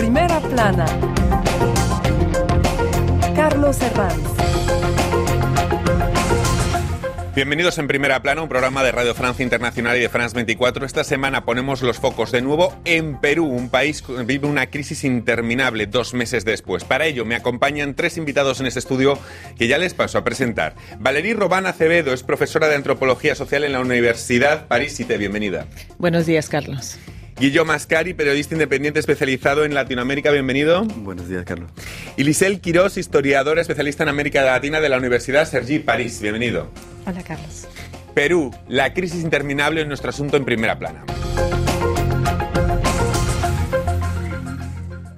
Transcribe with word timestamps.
Primera 0.00 0.40
plana. 0.40 0.86
Carlos 3.36 3.78
Herranz. 3.82 4.16
Bienvenidos 7.34 7.76
en 7.76 7.86
Primera 7.86 8.22
Plana, 8.22 8.40
un 8.40 8.48
programa 8.48 8.82
de 8.82 8.92
Radio 8.92 9.14
Francia 9.14 9.42
Internacional 9.42 9.98
y 9.98 10.00
de 10.00 10.08
France 10.08 10.34
24. 10.34 10.86
Esta 10.86 11.04
semana 11.04 11.44
ponemos 11.44 11.82
los 11.82 11.98
focos 11.98 12.32
de 12.32 12.40
nuevo 12.40 12.74
en 12.86 13.20
Perú, 13.20 13.44
un 13.44 13.68
país 13.68 14.00
que 14.00 14.22
vive 14.22 14.48
una 14.48 14.68
crisis 14.70 15.04
interminable 15.04 15.86
dos 15.86 16.14
meses 16.14 16.46
después. 16.46 16.84
Para 16.84 17.04
ello 17.04 17.26
me 17.26 17.34
acompañan 17.34 17.92
tres 17.94 18.16
invitados 18.16 18.58
en 18.60 18.68
este 18.68 18.78
estudio 18.78 19.18
que 19.58 19.68
ya 19.68 19.76
les 19.76 19.92
paso 19.92 20.16
a 20.16 20.24
presentar. 20.24 20.76
Valerí 20.98 21.34
Robán 21.34 21.66
Acevedo 21.66 22.14
es 22.14 22.22
profesora 22.22 22.68
de 22.68 22.76
Antropología 22.76 23.34
Social 23.34 23.64
en 23.64 23.72
la 23.72 23.80
Universidad 23.80 24.66
París 24.66 24.96
Cité. 24.96 25.18
Bienvenida. 25.18 25.66
Buenos 25.98 26.24
días, 26.24 26.48
Carlos. 26.48 26.98
Guillermo 27.40 27.72
Mascari, 27.72 28.12
periodista 28.12 28.54
independiente 28.54 29.00
especializado 29.00 29.64
en 29.64 29.72
Latinoamérica, 29.72 30.30
bienvenido. 30.30 30.84
Buenos 30.84 31.26
días, 31.26 31.46
Carlos. 31.46 31.70
Y 32.18 32.24
Lisel 32.24 32.60
Quirós, 32.60 32.98
historiadora 32.98 33.62
especialista 33.62 34.02
en 34.02 34.10
América 34.10 34.42
Latina 34.42 34.78
de 34.78 34.90
la 34.90 34.98
Universidad 34.98 35.46
Sergi 35.46 35.78
París, 35.78 36.20
bienvenido. 36.20 36.70
Hola, 37.06 37.22
Carlos. 37.22 37.66
Perú, 38.12 38.54
la 38.68 38.92
crisis 38.92 39.22
interminable 39.24 39.80
en 39.80 39.88
nuestro 39.88 40.10
asunto 40.10 40.36
en 40.36 40.44
primera 40.44 40.78
plana. 40.78 41.02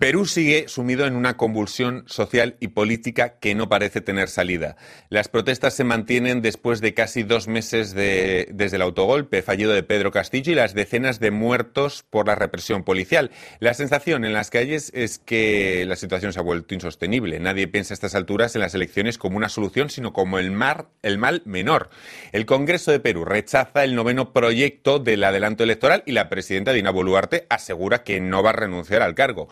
Perú 0.02 0.26
sigue 0.26 0.66
sumido 0.66 1.06
en 1.06 1.14
una 1.14 1.36
convulsión 1.36 2.02
social 2.08 2.56
y 2.58 2.66
política 2.66 3.38
que 3.38 3.54
no 3.54 3.68
parece 3.68 4.00
tener 4.00 4.28
salida. 4.28 4.74
Las 5.10 5.28
protestas 5.28 5.74
se 5.74 5.84
mantienen 5.84 6.42
después 6.42 6.80
de 6.80 6.92
casi 6.92 7.22
dos 7.22 7.46
meses 7.46 7.94
de, 7.94 8.48
desde 8.52 8.78
el 8.78 8.82
autogolpe 8.82 9.42
fallido 9.42 9.72
de 9.72 9.84
Pedro 9.84 10.10
Castillo 10.10 10.50
y 10.50 10.56
las 10.56 10.74
decenas 10.74 11.20
de 11.20 11.30
muertos 11.30 12.04
por 12.10 12.26
la 12.26 12.34
represión 12.34 12.82
policial. 12.82 13.30
La 13.60 13.74
sensación 13.74 14.24
en 14.24 14.32
las 14.32 14.50
calles 14.50 14.90
es 14.92 15.20
que 15.20 15.84
la 15.86 15.94
situación 15.94 16.32
se 16.32 16.40
ha 16.40 16.42
vuelto 16.42 16.74
insostenible. 16.74 17.38
Nadie 17.38 17.68
piensa 17.68 17.92
a 17.92 17.94
estas 17.94 18.16
alturas 18.16 18.56
en 18.56 18.62
las 18.62 18.74
elecciones 18.74 19.18
como 19.18 19.36
una 19.36 19.48
solución, 19.48 19.88
sino 19.88 20.12
como 20.12 20.40
el, 20.40 20.50
mal 20.50 20.88
menor. 21.44 21.90
El 22.32 22.44
Congreso 22.44 22.90
de 22.90 22.98
Perú 22.98 23.24
rechaza 23.24 23.84
el 23.84 23.94
noveno 23.94 24.32
proyecto 24.32 24.98
del 24.98 25.22
adelanto 25.22 25.62
electoral 25.62 26.02
y 26.06 26.10
la 26.10 26.28
presidenta 26.28 26.72
Dina 26.72 26.90
Boluarte 26.90 27.46
asegura 27.50 28.02
que 28.02 28.18
no 28.20 28.42
va 28.42 28.50
a 28.50 28.54
renunciar 28.54 29.02
al 29.02 29.14
cargo. 29.14 29.48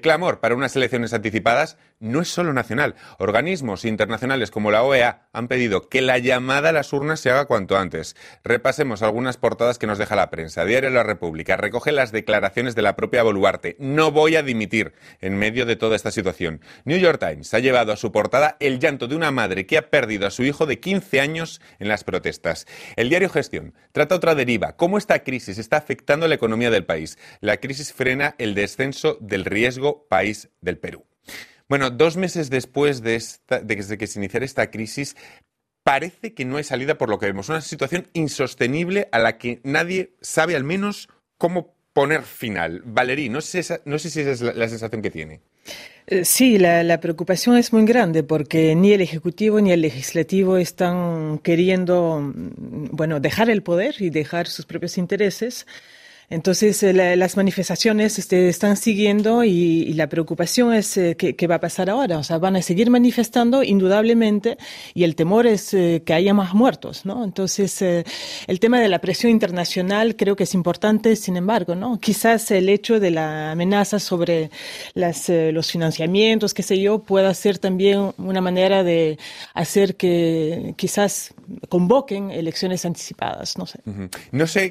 Clamor 0.00 0.40
para 0.40 0.54
unas 0.54 0.74
elecciones 0.76 1.12
anticipadas 1.12 1.76
no 2.02 2.20
es 2.20 2.28
solo 2.28 2.52
nacional. 2.52 2.96
Organismos 3.18 3.84
internacionales 3.84 4.50
como 4.50 4.70
la 4.70 4.82
OEA 4.82 5.28
han 5.32 5.48
pedido 5.48 5.88
que 5.88 6.02
la 6.02 6.18
llamada 6.18 6.68
a 6.70 6.72
las 6.72 6.92
urnas 6.92 7.20
se 7.20 7.30
haga 7.30 7.46
cuanto 7.46 7.78
antes. 7.78 8.16
Repasemos 8.44 9.02
algunas 9.02 9.36
portadas 9.38 9.78
que 9.78 9.86
nos 9.86 9.98
deja 9.98 10.16
la 10.16 10.28
prensa. 10.28 10.64
Diario 10.64 10.90
La 10.90 11.04
República 11.04 11.56
recoge 11.56 11.92
las 11.92 12.12
declaraciones 12.12 12.74
de 12.74 12.82
la 12.82 12.96
propia 12.96 13.22
Boluarte. 13.22 13.76
No 13.78 14.10
voy 14.10 14.36
a 14.36 14.42
dimitir 14.42 14.92
en 15.20 15.38
medio 15.38 15.64
de 15.64 15.76
toda 15.76 15.96
esta 15.96 16.10
situación. 16.10 16.60
New 16.84 16.98
York 16.98 17.20
Times 17.20 17.54
ha 17.54 17.60
llevado 17.60 17.92
a 17.92 17.96
su 17.96 18.10
portada 18.12 18.56
el 18.60 18.80
llanto 18.80 19.06
de 19.06 19.16
una 19.16 19.30
madre 19.30 19.64
que 19.66 19.78
ha 19.78 19.88
perdido 19.88 20.26
a 20.26 20.30
su 20.30 20.42
hijo 20.42 20.66
de 20.66 20.80
15 20.80 21.20
años 21.20 21.60
en 21.78 21.88
las 21.88 22.04
protestas. 22.04 22.66
El 22.96 23.08
diario 23.08 23.30
Gestión 23.30 23.74
trata 23.92 24.16
otra 24.16 24.34
deriva. 24.34 24.76
¿Cómo 24.76 24.98
esta 24.98 25.22
crisis 25.22 25.58
está 25.58 25.76
afectando 25.76 26.26
la 26.26 26.34
economía 26.34 26.70
del 26.70 26.84
país? 26.84 27.16
La 27.40 27.58
crisis 27.58 27.92
frena 27.92 28.34
el 28.38 28.54
descenso 28.54 29.16
del 29.20 29.44
riesgo 29.44 30.06
país 30.08 30.50
del 30.60 30.78
Perú. 30.78 31.04
Bueno, 31.68 31.90
dos 31.90 32.16
meses 32.16 32.50
después 32.50 33.02
de, 33.02 33.16
esta, 33.16 33.66
que 33.66 34.06
se 34.06 34.18
iniciara 34.18 34.44
esta 34.44 34.70
crisis, 34.70 35.16
parece 35.84 36.34
que 36.34 36.44
no 36.44 36.56
hay 36.56 36.64
salida 36.64 36.98
por 36.98 37.08
lo 37.08 37.18
que 37.18 37.26
vemos. 37.26 37.48
Una 37.48 37.60
situación 37.60 38.08
insostenible 38.12 39.08
a 39.12 39.18
la 39.18 39.38
que 39.38 39.60
nadie 39.64 40.14
sabe 40.20 40.56
al 40.56 40.64
menos 40.64 41.08
cómo 41.38 41.74
poner 41.92 42.22
final. 42.22 42.82
Valerí, 42.84 43.28
no 43.28 43.40
sé, 43.40 43.50
si 43.50 43.58
esa, 43.58 43.80
no 43.84 43.98
sé 43.98 44.10
si 44.10 44.20
esa 44.20 44.30
es 44.30 44.40
la, 44.40 44.52
la 44.52 44.68
sensación 44.68 45.02
que 45.02 45.10
tiene. 45.10 45.40
Eh, 46.06 46.24
sí, 46.24 46.58
la, 46.58 46.82
la, 46.82 47.00
preocupación 47.00 47.56
es 47.56 47.72
muy 47.72 47.84
grande 47.84 48.24
porque 48.24 48.74
ni 48.74 48.92
el 48.92 49.00
Ejecutivo 49.00 49.60
ni 49.60 49.70
el 49.70 49.82
Legislativo 49.82 50.56
están 50.56 51.38
queriendo, 51.38 52.20
mm, 52.20 52.88
bueno, 52.92 53.20
dejar 53.20 53.50
el 53.50 53.62
poder 53.62 53.94
y 54.00 54.10
dejar 54.10 54.48
sus 54.48 54.66
propios 54.66 54.98
intereses. 54.98 55.66
Entonces, 56.32 56.82
eh, 56.82 56.92
la, 56.92 57.14
las 57.16 57.36
manifestaciones 57.36 58.18
este, 58.18 58.48
están 58.48 58.76
siguiendo 58.76 59.44
y, 59.44 59.92
la 59.92 60.08
preocupación 60.08 60.72
es 60.72 60.96
eh, 60.96 61.16
¿qué, 61.16 61.46
va 61.46 61.56
a 61.56 61.60
pasar 61.60 61.90
ahora. 61.90 62.18
O 62.18 62.24
sea, 62.24 62.38
van 62.38 62.56
a 62.56 62.62
seguir 62.62 62.88
manifestando 62.90 63.62
indudablemente 63.62 64.56
y 64.94 65.04
el 65.04 65.14
temor 65.14 65.46
es 65.46 65.74
eh, 65.74 66.02
que 66.04 66.14
haya 66.14 66.32
más 66.32 66.54
muertos, 66.54 67.04
¿no? 67.04 67.22
Entonces, 67.22 67.82
eh, 67.82 68.04
el 68.46 68.58
tema 68.58 68.80
de 68.80 68.88
la 68.88 69.00
presión 69.00 69.30
internacional 69.30 70.16
creo 70.16 70.34
que 70.34 70.44
es 70.44 70.54
importante, 70.54 71.16
sin 71.16 71.36
embargo, 71.36 71.74
¿no? 71.74 72.00
Quizás 72.00 72.50
el 72.50 72.68
hecho 72.68 72.98
de 72.98 73.10
la 73.10 73.52
amenaza 73.52 73.98
sobre 73.98 74.50
las, 74.94 75.28
los 75.28 75.70
financiamientos, 75.70 76.54
qué 76.54 76.62
sé 76.62 76.80
yo, 76.80 77.00
pueda 77.00 77.32
ser 77.34 77.58
también 77.58 78.12
una 78.16 78.40
manera 78.40 78.82
de 78.82 79.18
hacer 79.54 79.96
que 79.96 80.74
quizás 80.76 81.34
convoquen 81.68 82.30
elecciones 82.30 82.84
anticipadas, 82.86 83.58
no 83.58 83.66
sé. 83.66 83.80
Uh. 83.84 84.08
No 84.32 84.46
sé, 84.46 84.70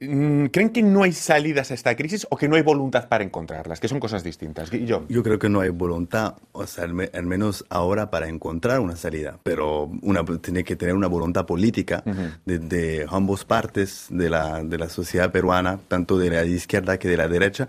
mm, 0.00 0.46
¿creen 0.46 0.70
que 0.70 0.82
no 0.82 0.95
hay 1.02 1.12
salidas 1.12 1.70
a 1.70 1.74
esta 1.74 1.94
crisis 1.96 2.26
o 2.30 2.36
que 2.36 2.48
no 2.48 2.56
hay 2.56 2.62
voluntad 2.62 3.08
para 3.08 3.24
encontrarlas? 3.24 3.80
Que 3.80 3.88
son 3.88 4.00
cosas 4.00 4.22
distintas. 4.22 4.70
Yo, 4.70 5.04
Yo 5.08 5.22
creo 5.22 5.38
que 5.38 5.48
no 5.48 5.60
hay 5.60 5.70
voluntad, 5.70 6.34
o 6.52 6.66
sea, 6.66 6.84
al, 6.84 7.10
al, 7.12 7.26
menos 7.26 7.64
ahora 7.68 8.10
para 8.10 8.28
encontrar 8.28 8.80
una 8.80 8.96
salida, 8.96 9.38
pero 9.42 9.90
una, 10.02 10.24
tiene 10.40 10.64
que 10.64 10.76
tener 10.76 10.94
una 10.94 11.08
voluntad 11.08 11.46
política 11.46 12.02
uh 12.06 12.10
-huh. 12.10 12.38
de, 12.44 12.58
de, 12.58 13.06
ambas 13.10 13.44
partes 13.44 14.06
de 14.10 14.30
la, 14.30 14.62
de 14.62 14.78
la 14.78 14.88
sociedad 14.88 15.30
peruana, 15.30 15.78
tanto 15.88 16.18
de 16.18 16.30
la 16.30 16.44
izquierda 16.44 16.98
que 16.98 17.08
de 17.08 17.16
la 17.16 17.28
derecha. 17.28 17.68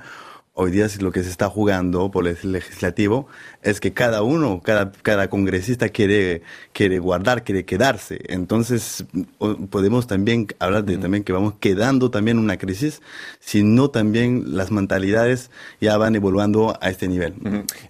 Hoy 0.60 0.72
día 0.72 0.88
lo 1.02 1.12
que 1.12 1.22
se 1.22 1.30
está 1.30 1.50
jugando 1.50 2.10
por 2.10 2.28
el 2.28 2.36
legislativo 2.52 3.28
es 3.62 3.80
que 3.80 3.94
cada 3.94 4.24
uno, 4.24 4.60
cada, 4.64 4.92
cada 4.92 5.30
congresista 5.30 5.90
quiere, 5.90 6.42
quiere 6.74 6.98
guardar, 6.98 7.44
quiere 7.44 7.64
quedarse. 7.64 8.22
Entonces 8.28 9.06
podemos 9.70 10.08
también 10.08 10.48
hablar 10.58 10.84
de 10.84 10.98
también 10.98 11.24
que 11.24 11.32
vamos 11.32 11.54
quedando 11.60 12.10
también 12.10 12.40
una 12.40 12.58
crisis, 12.58 13.04
si 13.40 13.62
no 13.62 13.92
también 13.92 14.58
las 14.58 14.72
mentalidades 14.72 15.52
ya 15.80 15.96
van 15.98 16.16
evolucionando 16.16 16.76
a 16.82 16.90
este 16.90 17.08
nivel. 17.08 17.36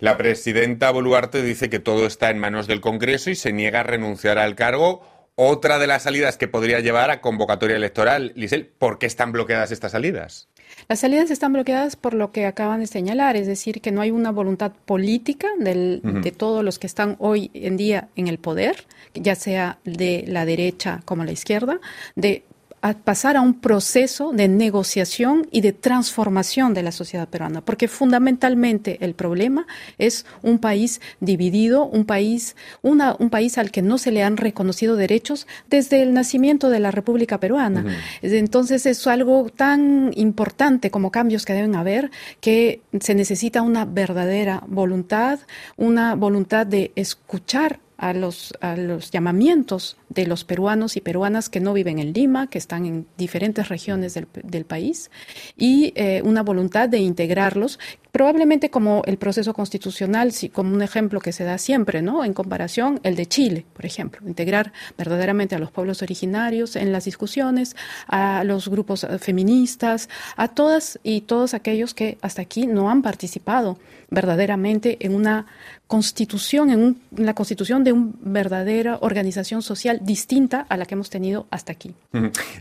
La 0.02 0.18
presidenta 0.18 0.92
Boluarte 0.92 1.44
dice 1.44 1.70
que 1.70 1.80
todo 1.80 2.06
está 2.06 2.32
en 2.32 2.40
manos 2.40 2.68
del 2.68 2.82
Congreso 2.82 3.30
y 3.30 3.36
se 3.36 3.54
niega 3.54 3.80
a 3.80 3.84
renunciar 3.84 4.38
al 4.38 4.56
cargo. 4.56 5.08
Otra 5.36 5.80
de 5.80 5.88
las 5.88 6.04
salidas 6.04 6.36
que 6.36 6.50
podría 6.50 6.82
llevar 6.82 7.12
a 7.12 7.22
convocatoria 7.22 7.78
electoral, 7.78 8.34
Lisel, 8.36 8.66
¿por 8.66 9.00
qué 9.00 9.06
están 9.06 9.32
bloqueadas 9.32 9.72
estas 9.72 9.94
salidas? 9.94 10.50
Las 10.88 11.00
salidas 11.00 11.32
están 11.32 11.54
bloqueadas 11.54 11.96
por 11.96 12.14
lo 12.14 12.32
que 12.32 12.46
acaban 12.46 12.80
de 12.80 12.88
señalar, 12.88 13.36
es 13.36 13.48
decir, 13.48 13.82
que 13.82 13.92
no 13.92 14.02
hay 14.02 14.12
una 14.12 14.32
voluntad 14.32 14.72
política 14.86 15.48
del, 15.60 16.02
uh 16.04 16.08
-huh. 16.08 16.22
de 16.22 16.32
todos 16.32 16.64
los 16.64 16.80
que 16.80 16.88
están 16.88 17.16
hoy 17.20 17.52
en 17.54 17.78
día 17.78 18.10
en 18.16 18.28
el 18.28 18.38
poder, 18.38 18.86
ya 19.14 19.36
sea 19.36 19.80
de 19.84 20.24
la 20.28 20.46
derecha 20.46 21.02
como 21.06 21.24
la 21.24 21.32
izquierda, 21.32 21.80
de 22.16 22.44
a 22.82 22.94
pasar 22.94 23.38
a 23.38 23.42
un 23.42 23.56
proceso 23.56 24.32
de 24.32 24.48
negociación 24.48 25.48
y 25.52 25.62
de 25.62 25.74
transformación 25.74 26.74
de 26.74 26.84
la 26.84 26.92
sociedad 26.92 27.28
peruana, 27.28 27.62
porque 27.62 27.88
fundamentalmente 27.88 28.98
el 29.02 29.14
problema 29.14 29.66
es 29.98 30.26
un 30.44 30.60
país 30.60 31.02
dividido, 31.20 31.86
un 31.86 32.06
país, 32.06 32.56
una, 32.82 33.16
un 33.20 33.30
país 33.30 33.58
al 33.58 33.72
que 33.72 33.82
no 33.82 33.98
se 33.98 34.12
le 34.12 34.24
han 34.24 34.38
reconocido 34.38 34.96
derechos 34.96 35.48
desde 35.70 36.02
el 36.02 36.14
nacimiento 36.14 36.70
de 36.70 36.80
la 36.80 36.92
República 36.92 37.40
Peruana. 37.40 37.82
Uh 37.82 37.90
-huh. 37.90 38.38
Entonces 38.38 38.86
es 38.86 39.06
algo 39.08 39.50
tan 39.50 40.12
importante 40.16 40.92
como 40.92 41.12
cambios 41.12 41.46
que 41.46 41.54
deben 41.54 41.76
haber 41.76 42.12
que 42.42 42.82
se 43.00 43.16
necesita 43.16 43.62
una 43.62 43.86
verdadera 43.86 44.64
voluntad, 44.68 45.40
una 45.78 46.16
voluntad 46.16 46.66
de 46.68 46.92
escuchar 46.96 47.80
a 47.98 48.14
los, 48.14 48.54
a 48.62 48.76
los 48.76 49.12
llamamientos 49.12 49.98
de 50.10 50.28
los 50.28 50.44
peruanos 50.44 50.96
y 50.96 51.02
peruanas 51.02 51.50
que 51.50 51.60
no 51.60 51.74
viven 51.74 52.00
en 52.00 52.14
Lima, 52.14 52.48
que 52.48 52.58
están 52.58 52.86
en 52.86 53.08
diferentes 53.18 53.70
regiones 53.70 54.14
del, 54.14 54.28
del 54.44 54.66
país, 54.66 55.12
y 55.58 55.94
eh, 55.96 56.22
una 56.24 56.44
voluntad 56.44 56.90
de 56.90 57.00
integrarlos, 57.00 57.80
probablemente 58.12 58.70
como 58.70 59.04
el 59.06 59.18
proceso 59.18 59.54
constitucional, 59.54 60.32
como 60.54 60.74
un 60.74 60.82
ejemplo 60.82 61.20
que 61.20 61.32
se 61.32 61.44
da 61.44 61.58
siempre, 61.58 62.02
¿no? 62.02 62.24
En 62.24 62.34
comparación, 62.34 63.00
el 63.04 63.16
de 63.16 63.26
Chile, 63.26 63.66
por 63.74 63.86
ejemplo, 63.86 64.28
integrar 64.28 64.74
verdaderamente 64.98 65.56
a 65.56 65.60
los 65.60 65.72
pueblos 65.72 66.02
originarios 66.02 66.76
en 66.76 66.92
las 66.92 67.06
discusiones, 67.06 67.76
a 68.08 68.44
los 68.44 68.70
grupos 68.70 69.06
feministas, 69.20 70.10
a 70.36 70.48
todas 70.48 71.00
y 71.04 71.22
todos 71.22 71.54
aquellos 71.54 71.94
que 71.94 72.18
hasta 72.22 72.42
aquí 72.42 72.66
no 72.66 72.90
han 72.90 73.02
participado 73.02 73.78
verdaderamente 74.10 74.98
en 75.02 75.14
una 75.14 75.46
constitución, 75.88 76.70
en, 76.70 76.80
un, 76.80 77.02
en 77.18 77.26
la 77.26 77.34
constitución 77.34 77.84
de 77.84 77.94
una 77.94 78.14
verdadera 78.20 78.98
organización 79.02 79.62
social 79.62 80.00
distinta 80.04 80.66
a 80.70 80.78
la 80.78 80.86
que 80.86 80.96
hemos 80.96 81.10
tenido 81.10 81.48
hasta 81.50 81.72
aquí. 81.72 81.94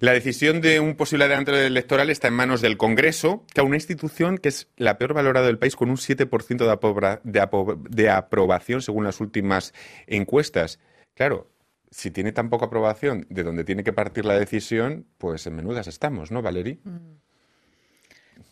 La 0.01 0.13
decisión 0.13 0.61
de 0.61 0.81
un 0.81 0.95
posible 0.97 1.25
adelanto 1.25 1.55
electoral 1.55 2.11
está 2.11 2.29
en 2.29 2.35
manos 2.35 2.61
del 2.61 2.77
Congreso, 2.77 3.45
que 3.53 3.61
a 3.61 3.65
una 3.65 3.77
institución 3.77 4.39
que 4.39 4.49
es 4.49 4.69
la 4.77 4.99
peor 4.99 5.15
valorada 5.15 5.47
del 5.47 5.59
país 5.59 5.77
con 5.77 5.91
un 5.91 5.97
7% 5.97 6.57
de, 6.57 6.71
apobra, 6.71 7.21
de, 7.25 7.41
apro, 7.41 7.79
de 7.89 8.11
aprobación 8.11 8.83
según 8.83 9.05
las 9.05 9.21
últimas 9.21 9.73
encuestas. 10.07 10.79
Claro, 11.15 11.49
si 11.91 12.11
tiene 12.11 12.33
tan 12.33 12.51
poca 12.51 12.67
aprobación 12.67 13.27
de 13.31 13.43
donde 13.43 13.65
tiene 13.65 13.85
que 13.85 13.93
partir 13.93 14.25
la 14.25 14.39
decisión, 14.39 15.07
pues 15.19 15.47
en 15.47 15.57
menudas 15.57 15.87
estamos, 15.87 16.31
¿no, 16.31 16.43
Valerie? 16.43 16.79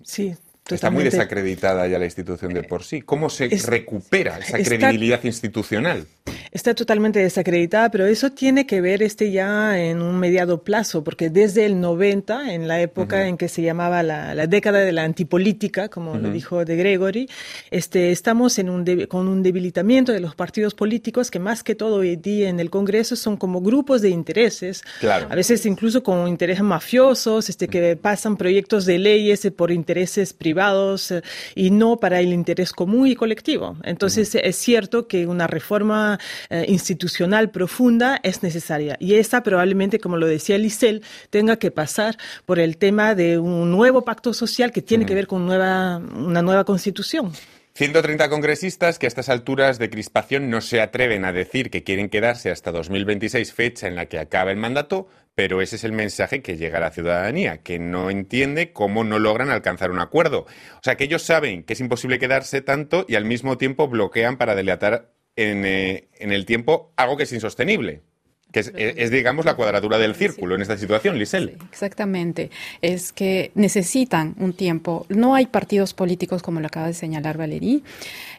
Sí, 0.03 0.37
Está 0.71 0.91
muy 0.91 1.05
desacreditada 1.05 1.87
ya 1.87 1.99
la 1.99 2.07
institución 2.07 2.55
de 2.55 2.63
por 2.63 2.85
sí. 2.85 3.03
¿Cómo 3.03 3.29
se 3.29 3.49
recupera 3.49 4.39
esa 4.39 4.59
credibilidad 4.59 5.23
institucional? 5.25 6.07
Está 6.55 6.73
totalmente 6.73 7.19
desacreditada, 7.19 7.91
pero 7.91 8.07
eso 8.07 8.31
tiene 8.31 8.65
que 8.65 8.81
ver 8.81 9.03
este 9.03 9.33
ya 9.33 9.77
en 9.77 10.01
un 10.01 10.21
mediado 10.21 10.63
plazo, 10.63 11.03
porque 11.03 11.29
desde 11.29 11.67
el 11.67 11.81
90, 11.81 12.55
en 12.55 12.69
la 12.69 12.81
época 12.81 13.27
en 13.27 13.37
que 13.37 13.49
se 13.49 13.61
llamaba 13.61 14.05
la, 14.05 14.47
década 14.47 14.79
de 14.79 14.93
la 14.93 15.03
antipolítica, 15.03 15.89
como 15.89 16.17
lo 16.17 16.31
dijo 16.31 16.65
de 16.65 16.77
Gregory, 16.77 17.29
este, 17.73 18.13
estamos 18.13 18.61
en 18.61 18.71
un 18.71 18.85
con 19.09 19.27
un 19.27 19.43
debilitamiento 19.43 20.13
de 20.13 20.21
los 20.21 20.37
partidos 20.37 20.75
políticos 20.75 21.29
que 21.29 21.41
más 21.41 21.65
que 21.65 21.75
todo 21.75 21.97
hoy 21.97 22.15
día 22.15 22.49
en 22.49 22.61
el 22.61 22.71
Congreso 22.71 23.17
son 23.17 23.37
como 23.37 23.61
grupos 23.61 24.01
de 24.01 24.11
intereses, 24.11 24.85
claro. 25.01 25.27
a 25.31 25.35
veces 25.35 25.67
incluso 25.67 26.05
con 26.05 26.29
intereses 26.29 26.63
mafiosos, 26.63 27.49
este, 27.49 27.67
que 27.67 27.97
pasan 27.97 28.37
proyectos 28.37 28.87
de 28.87 29.01
leyes 29.01 29.45
por 29.57 29.73
intereses 29.73 30.33
privados 30.33 31.11
eh, 31.11 31.23
y 31.57 31.73
no 31.73 31.97
para 31.97 32.21
el 32.21 32.33
interés 32.33 32.71
común 32.71 33.09
y 33.09 33.17
colectivo. 33.17 33.77
Entonces 33.83 34.37
es 34.37 34.55
cierto 34.55 35.09
que 35.09 35.27
una 35.27 35.49
reforma 35.49 36.21
eh, 36.51 36.67
institucional 36.69 37.51
profunda 37.51 38.21
es 38.23 38.43
necesaria 38.43 38.97
y 39.01 39.15
esa 39.15 39.43
probablemente, 39.43 39.99
como 39.99 40.17
lo 40.17 40.27
decía 40.27 40.59
Lisel, 40.59 41.03
tenga 41.31 41.57
que 41.59 41.71
pasar 41.71 42.17
por 42.47 42.59
el 42.59 42.77
tema 42.77 43.15
de 43.15 43.39
un 43.39 43.71
nuevo 43.71 44.05
pacto 44.05 44.33
social 44.35 44.73
que 44.73 44.83
tiene 44.83 45.07
que 45.07 45.15
ver 45.15 45.27
con 45.27 45.47
nueva, 45.47 45.99
una 45.99 46.43
nueva 46.43 46.65
constitución. 46.65 47.33
130 47.77 48.29
congresistas 48.29 49.01
que 49.01 49.07
a 49.07 49.09
estas 49.09 49.29
alturas 49.29 49.81
de 49.81 49.91
crispación 49.91 50.49
no 50.49 50.61
se 50.61 50.81
atreven 50.81 51.25
a 51.25 51.33
decir 51.33 51.71
que 51.71 51.83
quieren 51.83 52.09
quedarse 52.09 52.53
hasta 52.53 52.71
2026, 52.71 53.53
fecha 53.53 53.89
en 53.89 53.97
la 53.97 54.07
que 54.07 54.21
acaba 54.21 54.53
el 54.53 54.59
mandato, 54.59 55.09
pero 55.35 55.61
ese 55.61 55.75
es 55.75 55.83
el 55.83 55.91
mensaje 55.91 56.41
que 56.41 56.57
llega 56.57 56.79
a 56.79 56.83
la 56.83 56.93
ciudadanía, 56.93 57.63
que 57.63 57.81
no 57.81 58.11
entiende 58.11 58.73
cómo 58.73 59.03
no 59.03 59.19
logran 59.19 59.51
alcanzar 59.51 59.91
un 59.91 59.99
acuerdo. 59.99 60.47
O 60.77 60.81
sea, 60.85 60.97
que 60.97 61.03
ellos 61.03 61.23
saben 61.23 61.65
que 61.65 61.73
es 61.73 61.81
imposible 61.81 62.21
quedarse 62.21 62.61
tanto 62.61 63.07
y 63.09 63.17
al 63.17 63.25
mismo 63.25 63.59
tiempo 63.59 63.89
bloquean 63.89 64.39
para 64.39 64.55
delatar 64.55 65.11
en, 65.37 65.65
eh, 65.65 66.09
en 66.19 66.33
el 66.33 66.47
tiempo 66.47 66.93
algo 66.97 67.17
que 67.17 67.25
es 67.25 67.33
insostenible 67.33 68.03
que 68.55 68.95
es, 68.97 69.11
digamos, 69.11 69.45
la 69.45 69.57
cuadratura 69.57 69.99
del 69.99 70.15
círculo 70.15 70.55
en 70.55 70.63
esta 70.63 70.79
situación, 70.79 71.19
Lisel. 71.19 71.59
exactamente. 71.73 72.51
Es 72.83 73.13
que 73.13 73.51
necesitan 73.57 74.37
un 74.39 74.53
tiempo. 74.53 75.07
No 75.09 75.35
hay 75.35 75.47
partidos 75.47 75.93
políticos, 75.93 76.41
como 76.41 76.61
lo 76.61 76.69
acaba 76.69 76.87
de 76.87 76.95
señalar 76.95 77.37
Valerí, 77.37 77.83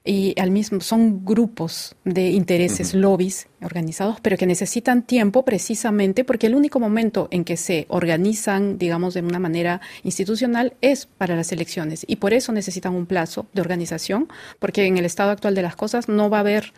y 0.05 0.33
al 0.39 0.51
mismo 0.51 0.79
son 0.79 1.25
grupos 1.25 1.95
de 2.05 2.29
intereses, 2.29 2.93
lobbies 2.93 3.47
organizados, 3.61 4.21
pero 4.21 4.37
que 4.37 4.45
necesitan 4.45 5.03
tiempo 5.03 5.43
precisamente 5.43 6.23
porque 6.23 6.47
el 6.47 6.55
único 6.55 6.79
momento 6.79 7.27
en 7.29 7.43
que 7.43 7.57
se 7.57 7.85
organizan, 7.89 8.77
digamos, 8.77 9.15
de 9.15 9.21
una 9.21 9.39
manera 9.39 9.81
institucional 10.03 10.75
es 10.79 11.07
para 11.07 11.35
las 11.35 11.51
elecciones. 11.51 12.05
Y 12.07 12.15
por 12.17 12.33
eso 12.33 12.53
necesitan 12.53 12.95
un 12.95 13.05
plazo 13.05 13.47
de 13.51 13.59
organización, 13.59 14.29
porque 14.59 14.85
en 14.85 14.97
el 14.97 15.03
estado 15.03 15.31
actual 15.31 15.55
de 15.55 15.61
las 15.61 15.75
cosas 15.75 16.07
no 16.07 16.29
va 16.29 16.37
a 16.37 16.41
haber 16.41 16.71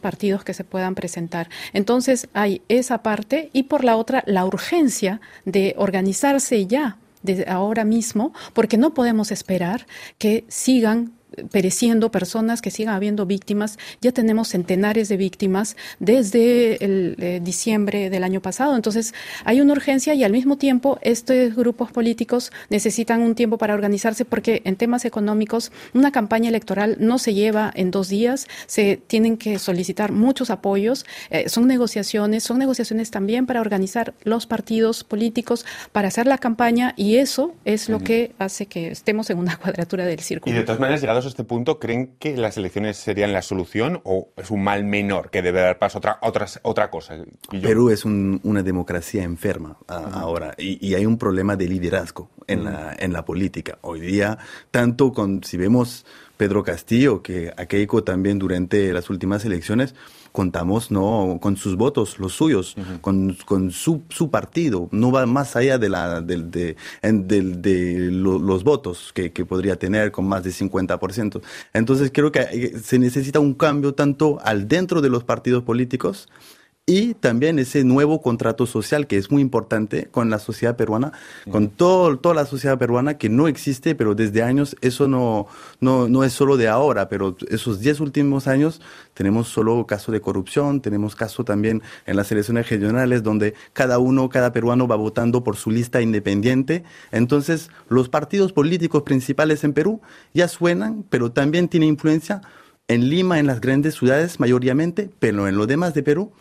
partidos 0.00 0.44
que 0.44 0.54
se 0.54 0.64
puedan 0.64 0.94
presentar. 0.94 1.48
Entonces 1.72 2.28
hay 2.32 2.62
esa 2.68 3.02
parte 3.02 3.50
y 3.52 3.64
por 3.64 3.84
la 3.84 3.96
otra 3.96 4.22
la 4.26 4.44
urgencia 4.44 5.20
de 5.44 5.74
organizarse 5.76 6.66
ya 6.66 6.98
desde 7.22 7.48
ahora 7.48 7.84
mismo, 7.84 8.32
porque 8.52 8.76
no 8.76 8.94
podemos 8.94 9.30
esperar 9.30 9.86
que 10.18 10.44
sigan 10.48 11.12
pereciendo 11.50 12.10
personas, 12.10 12.62
que 12.62 12.70
sigan 12.70 12.94
habiendo 12.94 13.26
víctimas. 13.26 13.78
Ya 14.00 14.12
tenemos 14.12 14.48
centenares 14.48 15.08
de 15.08 15.16
víctimas 15.16 15.76
desde 15.98 16.84
el 16.84 17.16
eh, 17.18 17.40
diciembre 17.42 18.10
del 18.10 18.24
año 18.24 18.40
pasado. 18.40 18.76
Entonces, 18.76 19.14
hay 19.44 19.60
una 19.60 19.72
urgencia 19.72 20.14
y 20.14 20.24
al 20.24 20.32
mismo 20.32 20.56
tiempo 20.56 20.98
estos 21.02 21.54
grupos 21.54 21.92
políticos 21.92 22.52
necesitan 22.70 23.20
un 23.20 23.34
tiempo 23.34 23.58
para 23.58 23.74
organizarse 23.74 24.24
porque 24.24 24.62
en 24.64 24.76
temas 24.76 25.04
económicos 25.04 25.72
una 25.94 26.12
campaña 26.12 26.48
electoral 26.48 26.96
no 26.98 27.18
se 27.18 27.34
lleva 27.34 27.72
en 27.74 27.90
dos 27.90 28.08
días, 28.08 28.46
se 28.66 29.00
tienen 29.06 29.36
que 29.36 29.58
solicitar 29.58 30.12
muchos 30.12 30.50
apoyos, 30.50 31.04
eh, 31.30 31.48
son 31.48 31.66
negociaciones, 31.66 32.44
son 32.44 32.58
negociaciones 32.58 33.10
también 33.10 33.46
para 33.46 33.60
organizar 33.60 34.14
los 34.24 34.46
partidos 34.46 35.04
políticos, 35.04 35.64
para 35.92 36.08
hacer 36.08 36.26
la 36.26 36.38
campaña 36.38 36.94
y 36.96 37.16
eso 37.16 37.54
es 37.64 37.88
lo 37.88 37.98
que 38.00 38.32
hace 38.38 38.66
que 38.66 38.88
estemos 38.88 39.30
en 39.30 39.38
una 39.38 39.56
cuadratura 39.62 40.06
del 40.06 40.20
círculo. 40.20 40.54
Y 40.54 40.58
de 40.58 40.64
todas 40.64 40.80
maneras, 40.80 41.00
llegados 41.00 41.21
a 41.26 41.28
este 41.28 41.44
punto, 41.44 41.78
¿creen 41.78 42.14
que 42.18 42.36
las 42.36 42.56
elecciones 42.56 42.96
serían 42.96 43.32
la 43.32 43.42
solución 43.42 44.00
o 44.04 44.30
es 44.36 44.50
un 44.50 44.62
mal 44.62 44.84
menor 44.84 45.30
que 45.30 45.42
debe 45.42 45.60
dar 45.60 45.78
paso 45.78 46.00
a 46.02 46.18
otra, 46.22 46.46
otra, 46.62 46.90
cosa? 46.90 47.16
Perú 47.50 47.90
es 47.90 48.04
una 48.04 48.62
democracia 48.62 49.22
enferma 49.22 49.76
ahora 49.86 50.54
y, 50.58 50.94
hay 50.94 51.06
un 51.06 51.18
problema 51.18 51.56
de 51.56 51.68
liderazgo 51.68 52.30
en, 52.46 52.64
la, 52.64 52.94
en 52.98 53.12
la 53.12 53.24
política. 53.24 53.78
Hoy 53.80 54.00
día, 54.00 54.38
tanto 54.70 55.12
con, 55.12 55.42
si 55.44 55.56
vemos 55.56 56.04
Pedro 56.36 56.62
Castillo, 56.62 57.22
que 57.22 57.52
a 57.56 57.66
Keiko 57.66 58.04
también 58.04 58.38
durante 58.38 58.92
las 58.92 59.10
últimas 59.10 59.44
elecciones, 59.44 59.94
contamos 60.32 60.90
no 60.90 61.38
con 61.40 61.56
sus 61.56 61.76
votos, 61.76 62.18
los 62.18 62.32
suyos, 62.32 62.74
con, 63.00 63.36
con 63.44 63.70
su, 63.70 64.02
su, 64.08 64.30
partido, 64.30 64.88
no 64.90 65.12
va 65.12 65.26
más 65.26 65.54
allá 65.56 65.78
de, 65.78 65.88
la, 65.88 66.20
de, 66.22 66.38
de, 66.42 66.76
de, 67.02 68.10
los 68.10 68.64
votos 68.64 69.12
que, 69.14 69.30
que, 69.30 69.44
podría 69.44 69.76
tener 69.76 70.10
con 70.10 70.26
más 70.26 70.42
de 70.42 70.50
50%. 70.50 71.42
Entonces 71.74 72.10
creo 72.12 72.32
que 72.32 72.40
eh, 72.40 72.78
se 72.82 72.98
necesita 72.98 73.40
un 73.40 73.54
cambio 73.54 73.94
tanto 73.94 74.38
al 74.42 74.66
dentro 74.66 75.02
de 75.02 75.10
los 75.10 75.22
partidos 75.24 75.62
políticos, 75.62 76.28
y 76.84 77.14
también 77.14 77.60
ese 77.60 77.84
nuevo 77.84 78.20
contrato 78.20 78.66
social 78.66 79.06
que 79.06 79.16
es 79.16 79.30
muy 79.30 79.40
importante 79.40 80.08
con 80.10 80.30
la 80.30 80.40
sociedad 80.40 80.76
peruana, 80.76 81.12
con 81.48 81.68
todo, 81.68 82.18
toda 82.18 82.34
la 82.34 82.44
sociedad 82.44 82.76
peruana 82.76 83.18
que 83.18 83.28
no 83.28 83.46
existe, 83.46 83.94
pero 83.94 84.16
desde 84.16 84.42
años 84.42 84.76
eso 84.80 85.06
no, 85.06 85.46
no, 85.80 86.08
no 86.08 86.24
es 86.24 86.32
solo 86.32 86.56
de 86.56 86.66
ahora, 86.66 87.08
pero 87.08 87.36
esos 87.50 87.78
diez 87.78 88.00
últimos 88.00 88.48
años 88.48 88.80
tenemos 89.14 89.46
solo 89.46 89.86
caso 89.86 90.10
de 90.10 90.20
corrupción, 90.20 90.80
tenemos 90.80 91.14
caso 91.14 91.44
también 91.44 91.82
en 92.04 92.16
las 92.16 92.32
elecciones 92.32 92.68
regionales 92.68 93.22
donde 93.22 93.54
cada 93.72 94.00
uno, 94.00 94.28
cada 94.28 94.52
peruano 94.52 94.88
va 94.88 94.96
votando 94.96 95.44
por 95.44 95.54
su 95.54 95.70
lista 95.70 96.02
independiente. 96.02 96.82
Entonces 97.12 97.70
los 97.88 98.08
partidos 98.08 98.52
políticos 98.52 99.04
principales 99.04 99.62
en 99.62 99.72
Perú 99.72 100.00
ya 100.34 100.48
suenan, 100.48 101.04
pero 101.08 101.30
también 101.30 101.68
tienen 101.68 101.90
influencia 101.90 102.42
en 102.88 103.08
Lima, 103.08 103.38
en 103.38 103.46
las 103.46 103.60
grandes 103.60 103.94
ciudades 103.94 104.40
mayoritariamente, 104.40 105.08
pero 105.18 105.48
en 105.48 105.56
lo 105.56 105.66
demás 105.66 105.94
de 105.94 106.02
Perú 106.02 106.32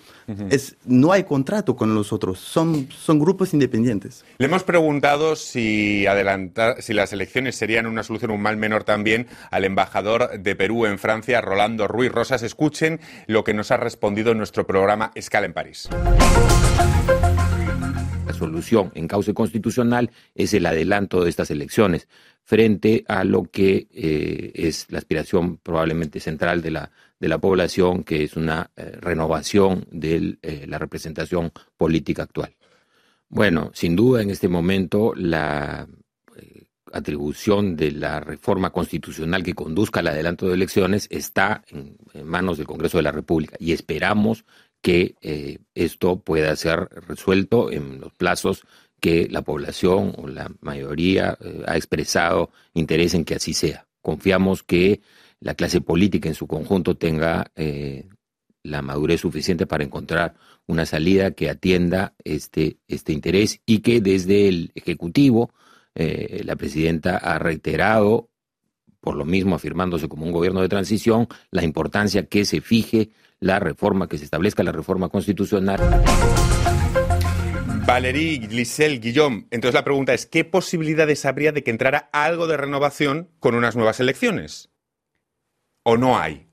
es, 0.50 0.76
no 0.86 1.12
hay 1.12 1.24
contrato 1.24 1.76
con 1.76 1.94
los 1.94 2.14
otros, 2.14 2.40
son, 2.40 2.88
son 2.90 3.20
grupos 3.20 3.54
independientes. 3.54 4.24
Le 4.38 4.46
hemos 4.46 4.64
preguntado 4.64 5.36
si, 5.36 6.08
adelantar, 6.08 6.82
si 6.82 6.94
las 6.94 7.12
elecciones 7.12 7.56
serían 7.56 7.86
una 7.86 8.04
solución, 8.04 8.32
un 8.32 8.42
mal 8.42 8.58
menor 8.58 8.84
también, 8.84 9.28
al 9.50 9.66
embajador 9.66 10.40
de 10.40 10.56
Perú 10.56 10.86
en 10.86 11.00
Francia, 11.00 11.42
Rolando 11.42 11.88
Ruiz 11.88 12.12
Rosas. 12.12 12.44
Escuchen 12.44 13.02
lo 13.28 13.44
que 13.44 13.54
nos 13.54 13.72
ha 13.72 13.78
respondido 13.78 14.32
en 14.32 14.38
nuestro 14.38 14.66
programa 14.66 15.12
Escala 15.16 15.46
en 15.46 15.54
París 15.54 15.90
La 18.42 18.48
solución 18.48 18.92
en 18.96 19.08
causa 19.08 19.34
constitucional 19.34 20.10
es 20.34 20.54
el 20.56 20.66
adelanto 20.66 21.24
de 21.24 21.30
estas 21.30 21.52
elecciones 21.52 22.08
frente 22.44 23.06
a 23.08 23.24
lo 23.24 23.44
que 23.44 23.88
eh, 23.92 24.52
es 24.56 24.88
la 24.90 24.98
aspiración 24.98 25.58
probablemente 25.58 26.20
central 26.20 26.64
de 26.64 26.72
la, 26.72 26.92
de 27.20 27.28
la 27.28 27.38
población, 27.38 28.04
que 28.04 28.24
es 28.24 28.36
una 28.36 28.72
eh, 28.76 28.98
renovación 29.00 29.88
de 29.92 30.40
eh, 30.42 30.66
la 30.68 30.80
representación 30.80 31.52
política 31.78 32.24
actual. 32.24 32.56
Bueno, 33.30 33.70
sin 33.76 33.96
duda 33.96 34.24
en 34.24 34.32
este 34.32 34.48
momento 34.48 35.14
la 35.16 35.88
atribución 36.94 37.76
de 37.76 37.92
la 37.92 38.20
reforma 38.20 38.72
constitucional 38.72 39.44
que 39.44 39.54
conduzca 39.54 40.00
al 40.00 40.08
adelanto 40.08 40.48
de 40.48 40.56
elecciones 40.56 41.08
está 41.10 41.64
en, 41.70 41.98
manos 42.26 42.58
del 42.58 42.68
Congreso 42.68 42.98
de 42.98 43.04
la 43.04 43.12
República 43.12 43.56
y 43.60 43.72
esperamos 43.72 44.46
que 44.82 45.60
esto 45.76 46.20
pueda 46.20 46.56
ser 46.56 46.90
resuelto 47.08 47.72
en 47.72 48.02
los 48.02 48.12
plazos 48.14 48.66
que 49.02 49.28
la 49.30 49.42
población 49.42 50.14
o 50.18 50.28
la 50.28 50.50
mayoría 50.62 51.38
eh, 51.42 51.64
ha 51.68 51.76
expresado 51.76 52.52
interés 52.74 53.16
en 53.16 53.26
que 53.26 53.36
así 53.36 53.54
sea. 53.54 53.88
Confiamos 54.02 54.64
que 54.64 55.02
la 55.40 55.56
clase 55.56 55.82
política 55.82 56.30
en 56.30 56.36
su 56.36 56.48
conjunto 56.48 56.96
tenga 56.96 57.52
eh, 57.56 58.08
la 58.64 58.84
madurez 58.84 59.22
suficiente 59.22 59.66
para 59.66 59.84
encontrar 59.84 60.36
una 60.68 60.86
salida 60.86 61.32
que 61.32 61.50
atienda 61.50 62.14
este, 62.24 62.78
este 62.88 63.12
interés 63.12 63.60
y 63.66 63.80
que 63.80 64.02
desde 64.02 64.48
el 64.48 64.72
Ejecutivo 64.76 65.52
eh, 65.96 66.44
la 66.46 66.56
presidenta 66.56 67.18
ha 67.18 67.40
reiterado, 67.40 68.30
por 69.02 69.16
lo 69.16 69.26
mismo 69.26 69.56
afirmándose 69.56 70.08
como 70.08 70.26
un 70.26 70.32
gobierno 70.32 70.62
de 70.62 70.70
transición, 70.70 71.28
la 71.50 71.64
importancia 71.64 72.26
que 72.28 72.46
se 72.46 72.62
fije 72.62 73.10
la 73.40 73.60
reforma, 73.60 74.08
que 74.08 74.18
se 74.18 74.24
establezca 74.24 74.64
la 74.64 74.72
reforma 74.72 75.10
constitucional. 75.10 75.80
Valerie, 77.86 78.48
Giselle, 78.48 79.00
Guillaume. 79.00 79.48
Entonces 79.50 79.74
la 79.74 79.84
pregunta 79.84 80.14
es, 80.14 80.26
¿qué 80.26 80.46
posibilidades 80.46 81.26
habría 81.26 81.52
de 81.52 81.64
que 81.64 81.72
entrara 81.72 82.10
algo 82.14 82.48
de 82.48 82.56
renovación 82.56 83.30
con 83.40 83.56
unas 83.56 83.76
nuevas 83.76 84.00
elecciones? 84.00 84.70
¿O 85.84 85.98
no 85.98 86.18
hay? 86.18 86.48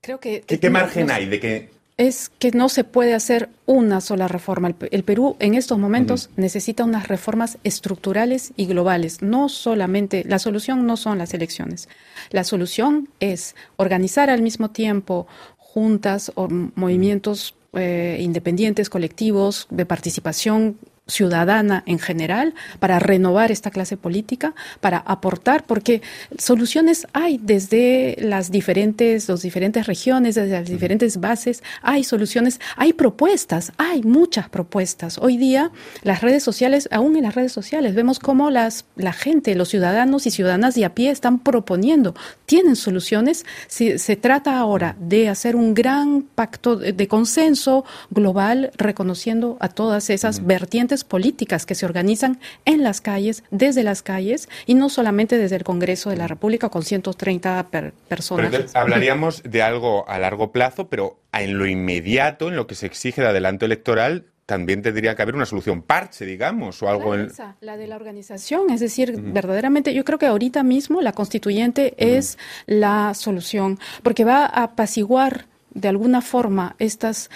Creo 0.00 0.18
que... 0.18 0.40
¿Qué, 0.42 0.70
margen 0.70 1.10
hay 1.10 1.26
de 1.26 1.40
que 1.40 1.70
es 1.98 2.30
que 2.38 2.52
no 2.52 2.68
se 2.68 2.84
puede 2.84 3.12
hacer 3.12 3.50
una 3.66 4.00
sola 4.00 4.28
reforma. 4.28 4.72
El, 4.90 5.02
Perú 5.02 5.36
en 5.40 5.54
estos 5.54 5.78
momentos 5.78 6.30
necesita 6.36 6.84
unas 6.84 7.08
reformas 7.08 7.58
estructurales 7.64 8.52
y 8.56 8.66
globales. 8.66 9.20
No 9.20 9.48
solamente, 9.48 10.24
la 10.24 10.38
solución 10.38 10.86
no 10.86 10.96
son 10.96 11.18
las 11.18 11.34
elecciones. 11.34 11.88
La 12.30 12.44
solución 12.44 13.08
es 13.18 13.56
organizar 13.76 14.30
al 14.30 14.42
mismo 14.42 14.70
tiempo 14.70 15.26
juntas 15.56 16.30
o 16.36 16.48
movimientos 16.48 17.56
eh, 17.74 18.18
independientes, 18.20 18.88
colectivos, 18.88 19.66
de 19.68 19.84
participación 19.84 20.78
ciudadana 21.08 21.82
en 21.86 21.98
general, 21.98 22.54
para 22.78 22.98
renovar 22.98 23.50
esta 23.50 23.70
clase 23.70 23.96
política, 23.96 24.54
para 24.80 24.98
aportar, 24.98 25.64
porque 25.64 26.02
soluciones 26.38 27.06
hay 27.12 27.38
desde 27.42 28.16
las 28.20 28.50
diferentes, 28.50 29.28
las 29.28 29.42
diferentes 29.42 29.86
regiones, 29.86 30.34
desde 30.34 30.52
las 30.52 30.68
diferentes 30.68 31.18
bases, 31.18 31.62
hay 31.82 32.04
soluciones, 32.04 32.60
hay 32.76 32.92
propuestas, 32.92 33.72
hay 33.78 34.02
muchas 34.02 34.48
propuestas. 34.48 35.18
Hoy 35.18 35.36
día 35.36 35.72
las 36.02 36.20
redes 36.20 36.42
sociales, 36.42 36.88
aún 36.92 37.16
en 37.16 37.24
las 37.24 37.34
redes 37.34 37.52
sociales, 37.52 37.94
vemos 37.94 38.18
cómo 38.18 38.50
las, 38.50 38.84
la 38.96 39.12
gente, 39.12 39.54
los 39.54 39.68
ciudadanos 39.68 40.26
y 40.26 40.30
ciudadanas 40.30 40.74
de 40.74 40.84
a 40.84 40.94
pie 40.94 41.10
están 41.10 41.38
proponiendo, 41.38 42.14
tienen 42.46 42.76
soluciones. 42.76 43.44
Si, 43.66 43.98
se 43.98 44.16
trata 44.16 44.58
ahora 44.58 44.96
de 45.00 45.28
hacer 45.28 45.56
un 45.56 45.74
gran 45.74 46.22
pacto 46.22 46.76
de, 46.76 47.08
consenso 47.08 47.84
global, 48.10 48.70
reconociendo 48.76 49.56
a 49.60 49.68
todas 49.68 50.10
esas 50.10 50.44
vertientes 50.44 50.97
políticas 51.04 51.66
que 51.66 51.74
se 51.74 51.86
organizan 51.86 52.40
en 52.64 52.82
las 52.82 53.00
calles, 53.00 53.44
desde 53.50 53.82
las 53.82 54.02
calles, 54.02 54.48
y 54.66 54.74
no 54.74 54.88
solamente 54.88 55.38
desde 55.38 55.56
el 55.56 55.64
Congreso 55.64 56.10
de 56.10 56.16
la 56.16 56.28
República 56.28 56.68
con 56.68 56.82
130 56.82 57.68
personas. 58.08 58.74
hablaríamos 58.74 59.42
de 59.42 59.62
algo 59.62 60.08
a 60.08 60.18
largo 60.18 60.52
plazo, 60.52 60.88
pero 60.88 61.18
en 61.32 61.58
lo 61.58 61.66
inmediato, 61.66 62.48
en 62.48 62.56
lo 62.56 62.66
que 62.66 62.74
se 62.74 62.86
exige 62.86 63.22
de 63.22 63.28
adelanto 63.28 63.66
electoral, 63.66 64.26
también 64.48 64.80
tendría 64.80 65.14
que 65.14 65.20
haber 65.20 65.34
una 65.34 65.44
solución 65.44 65.82
parche, 65.82 66.24
digamos, 66.24 66.82
o 66.82 66.88
algo. 66.88 67.14
La, 67.14 67.56
la 67.60 67.76
de 67.76 67.86
la 67.86 67.96
organización, 67.96 68.70
es 68.70 68.80
decir, 68.80 69.20
verdaderamente, 69.20 69.92
yo 69.92 70.06
creo 70.06 70.18
que 70.18 70.24
ahorita 70.24 70.62
mismo 70.62 71.02
la 71.02 71.12
constituyente 71.12 71.92
es 71.98 72.38
la 72.64 73.12
solución, 73.12 73.78
porque 74.02 74.24
va 74.24 74.46
a 74.46 74.62
apaciguar 74.62 75.44
de 75.80 75.88
alguna 75.88 76.20
forma 76.20 76.76
estas, 76.78 77.30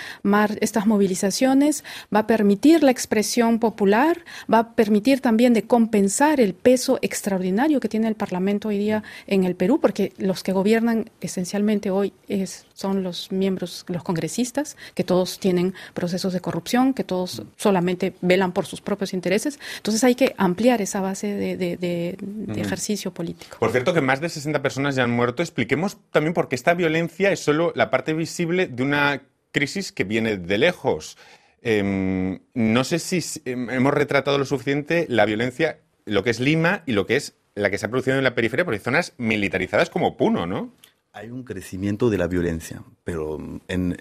estas 0.60 0.86
movilizaciones, 0.86 1.84
va 2.14 2.20
a 2.20 2.26
permitir 2.26 2.82
la 2.82 2.90
expresión 2.90 3.58
popular, 3.58 4.24
va 4.52 4.58
a 4.58 4.74
permitir 4.74 5.20
también 5.20 5.54
de 5.54 5.64
compensar 5.64 6.40
el 6.40 6.54
peso 6.54 6.98
extraordinario 7.02 7.80
que 7.80 7.88
tiene 7.88 8.08
el 8.08 8.14
Parlamento 8.14 8.68
hoy 8.68 8.78
día 8.78 9.02
en 9.26 9.44
el 9.44 9.54
Perú, 9.54 9.80
porque 9.80 10.12
los 10.18 10.42
que 10.42 10.52
gobiernan 10.52 11.10
esencialmente 11.20 11.90
hoy 11.90 12.12
es, 12.28 12.66
son 12.82 13.02
los 13.02 13.30
miembros, 13.32 13.84
los 13.88 14.02
congresistas, 14.02 14.76
que 14.94 15.04
todos 15.04 15.38
tienen 15.38 15.74
procesos 15.94 16.32
de 16.32 16.40
corrupción, 16.40 16.92
que 16.92 17.04
todos 17.04 17.42
solamente 17.56 18.14
velan 18.20 18.52
por 18.52 18.66
sus 18.66 18.80
propios 18.80 19.14
intereses. 19.14 19.58
Entonces 19.76 20.02
hay 20.04 20.14
que 20.14 20.34
ampliar 20.36 20.82
esa 20.82 21.00
base 21.00 21.28
de, 21.28 22.18
ejercicio 22.56 23.12
político. 23.12 23.56
Por 23.58 23.70
cierto, 23.70 23.94
que 23.94 24.00
más 24.00 24.20
de 24.20 24.28
60 24.28 24.60
personas 24.62 24.94
ya 24.96 25.04
han 25.04 25.10
muerto. 25.10 25.42
Expliquemos 25.42 25.96
también 26.10 26.34
por 26.34 26.48
qué 26.48 26.56
esta 26.56 26.74
violencia 26.74 27.32
es 27.32 27.40
solo 27.40 27.72
la 27.74 27.90
parte 27.90 28.12
visible 28.12 28.66
de 28.66 28.82
una 28.82 29.22
crisis 29.52 29.92
que 29.92 30.04
viene 30.04 30.36
de 30.36 30.58
lejos. 30.58 31.16
Em, 31.62 32.40
no 32.54 32.82
sé 32.84 32.98
si 32.98 33.22
em, 33.44 33.70
hemos 33.70 33.94
retratado 33.94 34.36
lo 34.38 34.44
suficiente 34.44 35.06
la 35.08 35.24
violencia, 35.24 35.78
lo 36.04 36.24
que 36.24 36.30
es 36.30 36.40
Lima 36.40 36.82
y 36.86 36.92
lo 36.92 37.06
que 37.06 37.16
es 37.16 37.34
la 37.54 37.70
que 37.70 37.78
se 37.78 37.86
ha 37.86 37.88
producido 37.90 38.16
en 38.16 38.24
la 38.24 38.34
periferia, 38.34 38.64
por 38.64 38.76
zonas 38.78 39.12
militarizadas 39.18 39.90
como 39.90 40.16
Puno, 40.16 40.46
¿no? 40.46 40.72
Hay 41.14 41.30
un 41.30 41.44
crecimiento 41.44 42.08
de 42.08 42.16
la 42.16 42.26
violencia, 42.26 42.82
pero 43.04 43.38
en, 43.68 43.96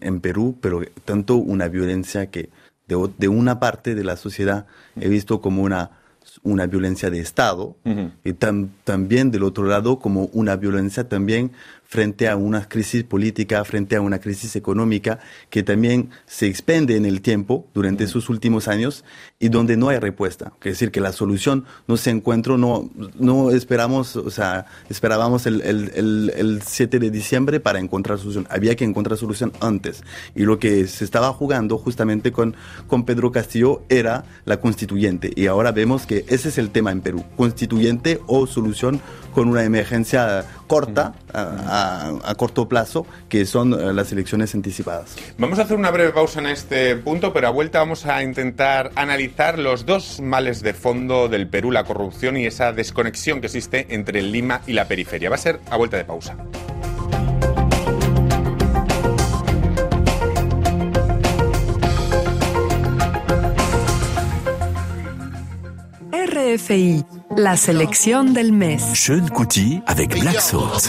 en, 0.00 0.20
Perú, 0.20 0.58
pero 0.60 0.82
tanto 1.04 1.36
una 1.36 1.68
violencia 1.68 2.28
que 2.28 2.50
de, 2.88 3.08
de, 3.18 3.28
una 3.28 3.60
parte 3.60 3.94
de 3.94 4.02
la 4.02 4.16
sociedad 4.16 4.66
he 4.96 5.08
visto 5.08 5.40
como 5.40 5.62
una, 5.62 5.92
una 6.42 6.66
violencia 6.66 7.10
de 7.10 7.20
Estado 7.20 7.76
y 8.24 8.32
también 8.32 9.30
del 9.30 9.44
otro 9.44 9.64
lado 9.64 9.98
como 9.98 10.24
una 10.32 10.56
violencia 10.56 11.08
también 11.08 11.52
frente 11.86 12.28
a 12.28 12.36
una 12.36 12.68
crisis 12.68 13.04
política, 13.04 13.64
frente 13.64 13.96
a 13.96 14.00
una 14.00 14.18
crisis 14.18 14.56
económica 14.56 15.18
que 15.50 15.62
también 15.62 16.10
se 16.26 16.46
expende 16.46 16.96
en 16.96 17.06
el 17.06 17.20
tiempo 17.20 17.66
durante 17.74 18.04
esos 18.04 18.28
últimos 18.28 18.68
años 18.68 19.04
y 19.38 19.48
donde 19.48 19.76
no 19.76 19.88
hay 19.88 19.98
respuesta. 19.98 20.52
Es 20.60 20.72
decir, 20.72 20.90
que 20.90 21.00
la 21.00 21.12
solución 21.12 21.64
no 21.86 21.96
se 21.96 22.10
encuentra, 22.10 22.56
no, 22.56 22.90
no 23.18 23.50
esperamos, 23.50 24.16
o 24.16 24.30
sea, 24.30 24.66
esperábamos 24.88 25.46
el, 25.46 25.60
el, 25.60 26.32
el, 26.34 26.62
7 26.62 26.98
de 26.98 27.10
diciembre 27.10 27.60
para 27.60 27.78
encontrar 27.78 28.18
solución. 28.18 28.46
Había 28.50 28.74
que 28.74 28.84
encontrar 28.84 29.16
solución 29.16 29.52
antes. 29.60 30.02
Y 30.34 30.42
lo 30.42 30.58
que 30.58 30.86
se 30.86 31.04
estaba 31.04 31.32
jugando 31.32 31.78
justamente 31.78 32.32
con, 32.32 32.56
con 32.88 33.04
Pedro 33.04 33.30
Castillo 33.30 33.82
era 33.88 34.24
la 34.44 34.60
constituyente. 34.60 35.32
Y 35.36 35.46
ahora 35.46 35.70
vemos 35.72 36.06
que 36.06 36.24
ese 36.28 36.48
es 36.48 36.58
el 36.58 36.70
tema 36.70 36.90
en 36.90 37.00
Perú, 37.00 37.24
constituyente 37.36 38.20
o 38.26 38.46
solución 38.46 39.00
con 39.34 39.48
una 39.48 39.64
emergencia 39.64 40.46
corta, 40.66 41.14
a, 41.32 41.75
corto 42.36 42.68
plazo, 42.68 43.06
que 43.28 43.46
son 43.46 43.72
eh, 43.72 43.92
las 43.92 44.12
elecciones 44.12 44.54
anticipadas. 44.54 45.16
Vamos 45.38 45.58
a 45.58 45.62
hacer 45.62 45.76
una 45.76 45.90
breve 45.90 46.12
pausa 46.12 46.40
en 46.40 46.46
este 46.46 46.96
punto, 46.96 47.32
pero 47.32 47.48
a 47.48 47.50
vuelta 47.50 47.78
vamos 47.78 48.06
a 48.06 48.22
intentar 48.22 48.90
analizar 48.94 49.58
los 49.58 49.86
dos 49.86 50.20
males 50.20 50.62
de 50.62 50.74
fondo 50.74 51.28
del 51.28 51.48
Perú, 51.48 51.70
la 51.70 51.84
corrupción 51.84 52.36
y 52.36 52.46
esa 52.46 52.72
desconexión 52.72 53.40
que 53.40 53.46
existe 53.46 53.86
entre 53.90 54.22
Lima 54.22 54.60
y 54.66 54.72
la 54.72 54.86
periferia. 54.86 55.30
Va 55.30 55.36
a 55.36 55.38
ser 55.38 55.60
a 55.70 55.76
vuelta 55.76 55.96
de 55.96 56.04
pausa. 56.04 56.36
RFI 66.12 67.15
La 67.34 67.56
selección 67.56 68.32
del 68.32 68.52
mes. 68.52 68.82
Sean 68.94 69.28
Kuti 69.28 69.82
avec 69.86 70.18
Black 70.20 70.40
Sauce. 70.40 70.88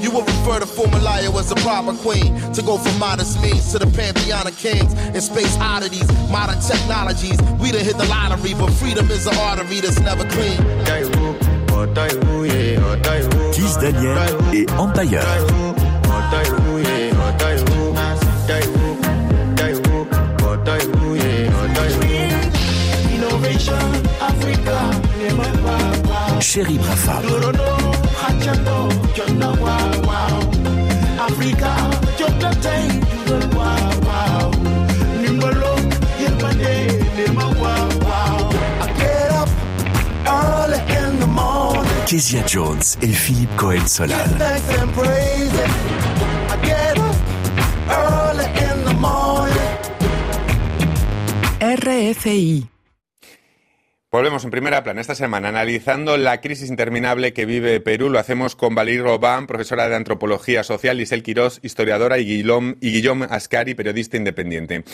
You 0.00 0.10
will 0.10 0.24
refer 0.24 0.58
to 0.58 0.66
Formulaia 0.66 1.30
as 1.38 1.52
a 1.52 1.54
proper 1.56 1.94
queen. 2.02 2.34
To 2.54 2.62
go 2.62 2.76
from 2.76 2.98
modest 2.98 3.40
means 3.40 3.70
to 3.72 3.78
the 3.78 3.86
pantheon 3.86 4.46
of 4.46 4.56
kings. 4.58 4.92
In 5.14 5.20
space 5.20 5.56
oddities, 5.60 6.06
modern 6.30 6.58
technologies. 6.60 7.38
We 7.60 7.70
done 7.70 7.84
hit 7.84 7.96
the 7.96 8.06
lottery, 8.08 8.54
but 8.54 8.70
freedom 8.72 9.10
is 9.10 9.26
an 9.26 9.36
artery 9.36 9.80
that's 9.80 10.00
never 10.00 10.24
clean. 10.28 10.58
Kiss 13.52 13.76
Daniel 13.78 14.18
et 14.52 14.70
Empire. 14.78 15.22
Chéri 26.52 26.76
Brafa. 26.76 27.22
Kezia 42.04 42.42
Jones 42.46 42.82
et 43.00 43.06
Philippe 43.06 43.56
Cohen 43.56 43.86
Solal. 43.86 44.18
RFI 51.62 52.71
Volvemos 54.14 54.44
en 54.44 54.50
primera 54.50 54.84
plana 54.84 55.00
esta 55.00 55.14
semana 55.14 55.48
analizando 55.48 56.18
la 56.18 56.42
crisis 56.42 56.68
interminable 56.68 57.32
que 57.32 57.46
vive 57.46 57.80
Perú. 57.80 58.10
Lo 58.10 58.18
hacemos 58.18 58.54
con 58.54 58.74
Valerie 58.74 59.00
Robán, 59.00 59.46
profesora 59.46 59.88
de 59.88 59.94
Antropología 59.94 60.62
Social, 60.64 60.98
Lisel 60.98 61.22
Quirós, 61.22 61.60
historiadora, 61.62 62.18
y 62.18 62.26
Guillaume, 62.26 62.76
y 62.82 62.92
Guillaume 62.92 63.26
Ascari, 63.30 63.72
periodista 63.72 64.18
independiente. 64.18 64.84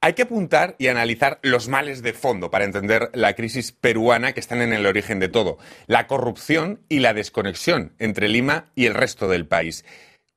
Hay 0.00 0.12
que 0.12 0.22
apuntar 0.22 0.76
y 0.78 0.86
analizar 0.86 1.40
los 1.42 1.66
males 1.66 2.04
de 2.04 2.12
fondo 2.12 2.52
para 2.52 2.64
entender 2.64 3.10
la 3.14 3.34
crisis 3.34 3.72
peruana 3.72 4.32
que 4.32 4.38
están 4.38 4.62
en 4.62 4.72
el 4.72 4.86
origen 4.86 5.18
de 5.18 5.28
todo, 5.28 5.58
la 5.88 6.06
corrupción 6.06 6.82
y 6.88 7.00
la 7.00 7.14
desconexión 7.14 7.94
entre 7.98 8.28
Lima 8.28 8.70
y 8.76 8.86
el 8.86 8.94
resto 8.94 9.26
del 9.26 9.48
país. 9.48 9.84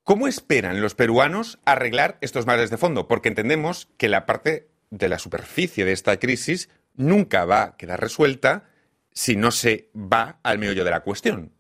¿Cómo 0.03 0.27
esperan 0.27 0.82
los 0.82 0.96
peruanos 0.96 1.60
arreglar 1.63 2.17
estos 2.22 2.48
males 2.48 2.72
de 2.72 2.77
fondo? 2.77 3.08
Porque 3.08 3.29
entendemos 3.29 3.88
que 3.98 4.10
la 4.10 4.25
parte 4.25 4.67
de 4.89 5.10
la 5.10 5.20
superficie 5.20 5.86
de 5.86 5.91
esta 5.91 6.17
crisis 6.17 6.70
nunca 6.98 7.46
va 7.46 7.64
a 7.64 7.78
quedar 7.78 8.00
resuelta 8.00 8.70
si 9.12 9.36
no 9.36 9.52
se 9.52 9.90
va 9.96 10.40
al 10.44 10.60
meollo 10.60 10.84
de 10.84 10.92
la 10.92 11.00
cuestión. 11.02 11.52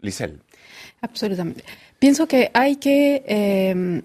Lisel. 0.00 0.42
Absolutamente. 1.00 1.64
Pienso 1.98 2.28
que 2.28 2.50
hay 2.54 2.76
que 2.76 3.24
em, 3.26 4.02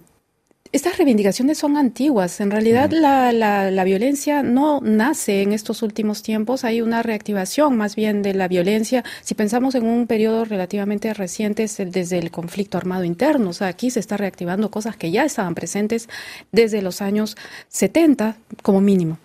estas 0.74 0.98
reivindicaciones 0.98 1.60
son 1.60 1.78
antiguas. 1.78 2.42
En 2.42 2.52
realidad, 2.52 2.92
la, 2.92 3.32
la, 3.32 3.72
la, 3.72 3.84
violencia 3.84 4.44
no 4.44 4.82
nace 4.82 5.44
en 5.44 5.54
estos 5.54 5.84
últimos 5.84 6.24
tiempos. 6.24 6.64
Hay 6.64 6.82
una 6.82 7.04
reactivación 7.04 7.78
más 7.78 7.96
bien 7.96 8.24
de 8.24 8.34
la 8.34 8.48
violencia. 8.48 9.04
Si 9.22 9.36
pensamos 9.36 9.76
en 9.76 9.86
un 9.86 10.08
periodo 10.08 10.46
relativamente 10.46 11.14
reciente, 11.14 11.68
desde 11.86 12.18
el 12.18 12.32
conflicto 12.32 12.78
armado 12.78 13.04
interno. 13.04 13.52
O 13.52 13.54
sea, 13.54 13.68
aquí 13.68 13.92
se 13.92 14.00
está 14.00 14.18
reactivando 14.18 14.72
cosas 14.72 14.98
que 14.98 15.12
ya 15.12 15.24
estaban 15.24 15.56
presentes 15.56 16.10
desde 16.52 16.82
los 16.82 17.02
años 17.02 17.38
70 17.70 18.38
como 18.62 18.82
mínimo. 18.82 19.20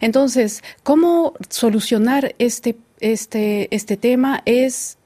Entonces, 0.00 0.62
¿cómo 0.82 1.34
solucionar 1.50 2.34
este, 2.38 2.76
este, 3.00 3.68
este 3.74 3.96
tema? 3.96 4.42
Es 4.46 4.96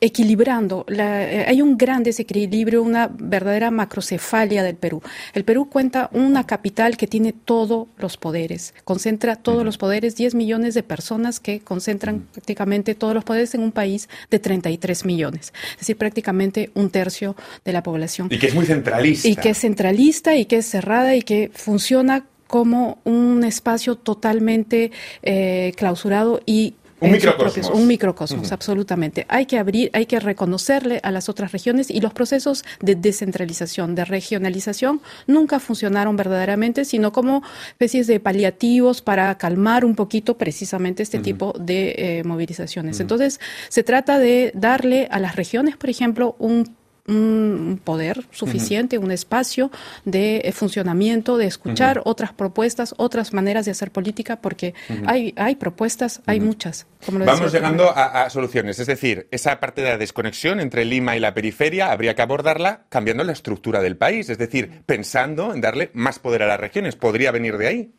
equilibrando. 0.00 0.84
Eh, 0.88 1.44
hay 1.46 1.62
un 1.62 1.76
gran 1.76 2.02
desequilibrio, 2.02 2.82
una 2.82 3.08
verdadera 3.08 3.70
macrocefalia 3.70 4.62
del 4.62 4.76
Perú. 4.76 5.02
El 5.34 5.44
Perú 5.44 5.68
cuenta 5.68 6.10
una 6.12 6.46
capital 6.46 6.96
que 6.96 7.06
tiene 7.06 7.32
todos 7.32 7.88
los 7.98 8.16
poderes, 8.16 8.74
concentra 8.84 9.36
todos 9.36 9.64
los 9.64 9.78
poderes, 9.78 10.16
10 10.16 10.34
millones 10.34 10.74
de 10.74 10.82
personas 10.82 11.40
que 11.40 11.60
concentran 11.60 12.26
prácticamente 12.32 12.94
todos 12.94 13.14
los 13.14 13.24
poderes 13.24 13.54
en 13.54 13.62
un 13.62 13.72
país 13.72 14.08
de 14.30 14.38
33 14.38 15.04
millones, 15.04 15.52
es 15.72 15.78
decir, 15.78 15.96
prácticamente 15.96 16.70
un 16.74 16.90
tercio 16.90 17.36
de 17.64 17.72
la 17.72 17.82
población. 17.82 18.28
Y 18.30 18.38
que 18.38 18.48
es 18.48 18.54
muy 18.54 18.66
centralista. 18.66 19.28
Y 19.28 19.36
que 19.36 19.50
es 19.50 19.58
centralista 19.58 20.36
y 20.36 20.46
que 20.46 20.58
es 20.58 20.66
cerrada 20.66 21.14
y 21.16 21.22
que 21.22 21.50
funciona 21.54 22.24
como 22.46 22.98
un 23.04 23.44
espacio 23.44 23.96
totalmente 23.96 24.92
eh, 25.22 25.72
clausurado 25.76 26.40
y 26.46 26.74
un 27.00 27.12
microcosmos. 27.12 27.70
un 27.70 27.86
microcosmos, 27.86 28.52
absolutamente. 28.52 29.26
Hay 29.28 29.46
que 29.46 29.58
abrir, 29.58 29.90
hay 29.92 30.06
que 30.06 30.18
reconocerle 30.18 31.00
a 31.02 31.10
las 31.10 31.28
otras 31.28 31.52
regiones 31.52 31.90
y 31.90 32.00
los 32.00 32.12
procesos 32.14 32.64
de 32.80 32.94
descentralización, 32.94 33.94
de 33.94 34.04
regionalización, 34.04 35.00
nunca 35.26 35.60
funcionaron 35.60 36.16
verdaderamente, 36.16 36.84
sino 36.84 37.12
como 37.12 37.42
especies 37.68 38.06
de 38.06 38.20
paliativos 38.20 39.02
para 39.02 39.36
calmar 39.36 39.84
un 39.84 39.94
poquito 39.94 40.38
precisamente 40.38 41.02
este 41.02 41.18
tipo 41.18 41.52
de 41.58 41.94
eh, 41.96 42.24
movilizaciones. 42.24 43.00
Entonces, 43.00 43.40
se 43.68 43.82
trata 43.82 44.18
de 44.18 44.52
darle 44.54 45.08
a 45.10 45.18
las 45.18 45.36
regiones, 45.36 45.76
por 45.76 45.90
ejemplo, 45.90 46.36
un 46.38 46.76
un 47.08 47.80
poder 47.82 48.24
suficiente, 48.30 48.98
un 48.98 49.10
espacio 49.10 49.70
de 50.04 50.42
eh, 50.44 50.52
funcionamiento, 50.52 51.36
de 51.36 51.46
escuchar 51.46 52.02
otras 52.04 52.32
propuestas, 52.32 52.94
otras 52.98 53.32
maneras 53.32 53.64
de 53.64 53.72
hacer 53.72 53.90
política, 53.90 54.36
porque 54.36 54.74
hay, 55.06 55.32
hay 55.36 55.56
propuestas, 55.56 56.20
hay 56.26 56.40
muchas. 56.40 56.86
Vamos 57.08 57.52
llegando 57.52 57.90
a, 57.94 58.28
soluciones, 58.30 58.78
es 58.78 58.86
decir, 58.86 59.28
esa 59.30 59.60
parte 59.60 59.82
de 59.82 59.90
la 59.90 59.98
desconexión 59.98 60.60
entre 60.60 60.84
Lima 60.84 61.16
y 61.16 61.20
la 61.20 61.34
periferia 61.34 61.92
habría 61.92 62.14
que 62.14 62.22
abordarla 62.22 62.86
cambiando 62.88 63.22
la 63.22 63.32
estructura 63.32 63.80
del 63.80 63.96
país, 63.96 64.28
es 64.28 64.38
decir, 64.38 64.82
pensando 64.86 65.54
en 65.54 65.60
darle 65.60 65.90
más 65.94 66.18
poder 66.18 66.42
a 66.42 66.46
las 66.46 66.58
regiones. 66.58 66.96
¿Podría 66.96 67.30
venir 67.30 67.58
de 67.58 67.66
ahí? 67.66 67.92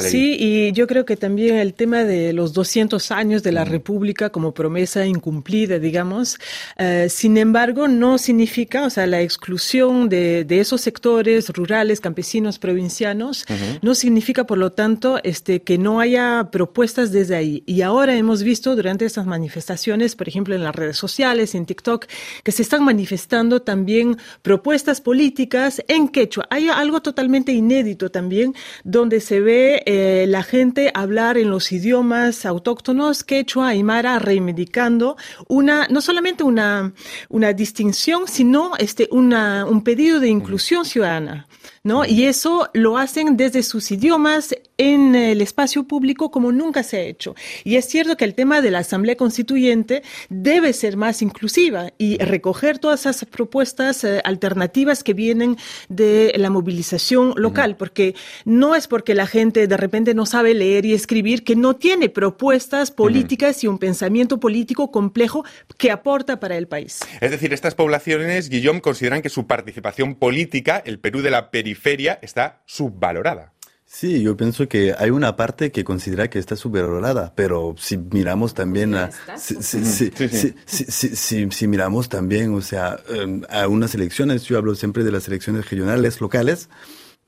Sí, 0.00 0.36
y 0.38 0.72
yo 0.72 0.86
creo 0.86 1.04
que 1.04 1.16
también 1.16 1.56
el 1.56 1.74
tema 1.74 2.04
de 2.04 2.32
los 2.32 2.52
200 2.54 3.10
años 3.10 3.42
de 3.42 3.52
la 3.52 3.64
República 3.64 4.30
como 4.30 4.54
promesa 4.54 5.04
incumplida, 5.04 5.78
digamos, 5.78 6.38
eh, 6.78 7.08
sin 7.10 7.36
embargo, 7.36 7.88
no 7.88 8.16
significa, 8.30 8.84
o 8.84 8.90
sea, 8.90 9.08
la 9.08 9.22
exclusión 9.22 10.08
de, 10.08 10.46
esos 10.48 10.80
sectores 10.82 11.48
rurales, 11.48 12.00
campesinos, 12.00 12.60
provincianos, 12.60 13.44
no 13.82 13.96
significa, 13.96 14.44
por 14.44 14.56
lo 14.56 14.70
tanto, 14.70 15.18
este, 15.24 15.62
que 15.62 15.78
no 15.78 15.98
haya 15.98 16.48
propuestas 16.52 17.10
desde 17.10 17.34
ahí. 17.34 17.64
Y 17.66 17.82
ahora 17.82 18.14
hemos 18.16 18.44
visto 18.44 18.76
durante 18.76 19.04
estas 19.04 19.26
manifestaciones, 19.26 20.14
por 20.14 20.28
ejemplo, 20.28 20.54
en 20.54 20.62
las 20.62 20.76
redes 20.76 20.96
sociales, 20.96 21.56
en 21.56 21.66
TikTok, 21.66 22.06
que 22.44 22.52
se 22.52 22.62
están 22.62 22.84
manifestando 22.84 23.62
también 23.62 24.16
propuestas 24.42 25.00
políticas 25.00 25.82
en 25.88 26.06
quechua. 26.08 26.46
Hay 26.50 26.68
algo 26.68 27.02
totalmente 27.02 27.50
inédito 27.50 28.10
también, 28.12 28.54
donde 28.84 29.20
se 29.20 29.40
ve 29.40 29.82
eh, 29.86 30.26
la 30.28 30.44
gente 30.44 30.92
hablar 30.94 31.36
en 31.36 31.50
los 31.50 31.72
idiomas 31.72 32.46
autóctonos, 32.46 33.24
quechua, 33.24 33.68
aymara, 33.70 34.20
reivindicando 34.20 35.16
una, 35.48 35.88
no 35.88 36.00
solamente 36.00 36.44
una, 36.44 36.92
una 37.28 37.52
distinción, 37.52 38.19
sino 38.26 38.72
este, 38.78 39.08
una, 39.10 39.64
un 39.64 39.82
pedido 39.82 40.20
de 40.20 40.28
inclusión 40.28 40.84
ciudadana. 40.84 41.46
¿No? 41.82 42.04
Y 42.04 42.24
eso 42.24 42.68
lo 42.74 42.98
hacen 42.98 43.38
desde 43.38 43.62
sus 43.62 43.90
idiomas 43.90 44.54
en 44.76 45.14
el 45.14 45.40
espacio 45.40 45.84
público 45.84 46.30
como 46.30 46.52
nunca 46.52 46.82
se 46.82 46.98
ha 46.98 47.00
hecho. 47.00 47.34
Y 47.64 47.76
es 47.76 47.86
cierto 47.86 48.16
que 48.18 48.26
el 48.26 48.34
tema 48.34 48.60
de 48.60 48.70
la 48.70 48.80
Asamblea 48.80 49.16
Constituyente 49.16 50.02
debe 50.28 50.74
ser 50.74 50.98
más 50.98 51.22
inclusiva 51.22 51.90
y 51.96 52.18
recoger 52.18 52.78
todas 52.78 53.00
esas 53.00 53.24
propuestas 53.24 54.04
eh, 54.04 54.20
alternativas 54.24 55.02
que 55.02 55.14
vienen 55.14 55.56
de 55.88 56.34
la 56.36 56.50
movilización 56.50 57.32
local, 57.36 57.76
porque 57.76 58.14
no 58.44 58.74
es 58.74 58.86
porque 58.86 59.14
la 59.14 59.26
gente 59.26 59.66
de 59.66 59.76
repente 59.76 60.12
no 60.14 60.26
sabe 60.26 60.52
leer 60.54 60.84
y 60.84 60.92
escribir 60.92 61.44
que 61.44 61.56
no 61.56 61.76
tiene 61.76 62.10
propuestas 62.10 62.90
políticas 62.90 63.64
y 63.64 63.68
un 63.68 63.78
pensamiento 63.78 64.38
político 64.38 64.90
complejo 64.90 65.44
que 65.78 65.90
aporta 65.90 66.40
para 66.40 66.58
el 66.58 66.68
país. 66.68 67.00
Es 67.22 67.30
decir, 67.30 67.54
estas 67.54 67.74
poblaciones, 67.74 68.50
Guillaume, 68.50 68.82
consideran 68.82 69.22
que 69.22 69.30
su 69.30 69.46
participación 69.46 70.14
política, 70.14 70.82
el 70.84 70.98
Perú 70.98 71.22
de 71.22 71.30
la 71.30 71.50
periferia, 71.50 71.69
periferia 71.70 72.18
está 72.20 72.62
subvalorada. 72.66 73.52
Sí, 73.84 74.22
yo 74.22 74.36
pienso 74.36 74.68
que 74.68 74.94
hay 74.96 75.10
una 75.10 75.34
parte 75.34 75.72
que 75.72 75.82
considera 75.82 76.30
que 76.30 76.38
está 76.38 76.54
subvalorada, 76.54 77.32
pero 77.34 77.74
si 77.76 77.96
miramos 77.96 78.54
también 78.54 78.94
a, 78.94 79.10
si, 79.36 79.56
miramos 81.66 82.08
también, 82.08 82.54
o 82.54 82.60
sea, 82.60 83.00
em, 83.08 83.42
a 83.50 83.66
unas 83.66 83.92
elecciones, 83.96 84.44
yo 84.44 84.58
hablo 84.58 84.76
siempre 84.76 85.02
de 85.02 85.10
las 85.10 85.26
elecciones 85.26 85.68
regionales, 85.68 86.20
locales, 86.20 86.68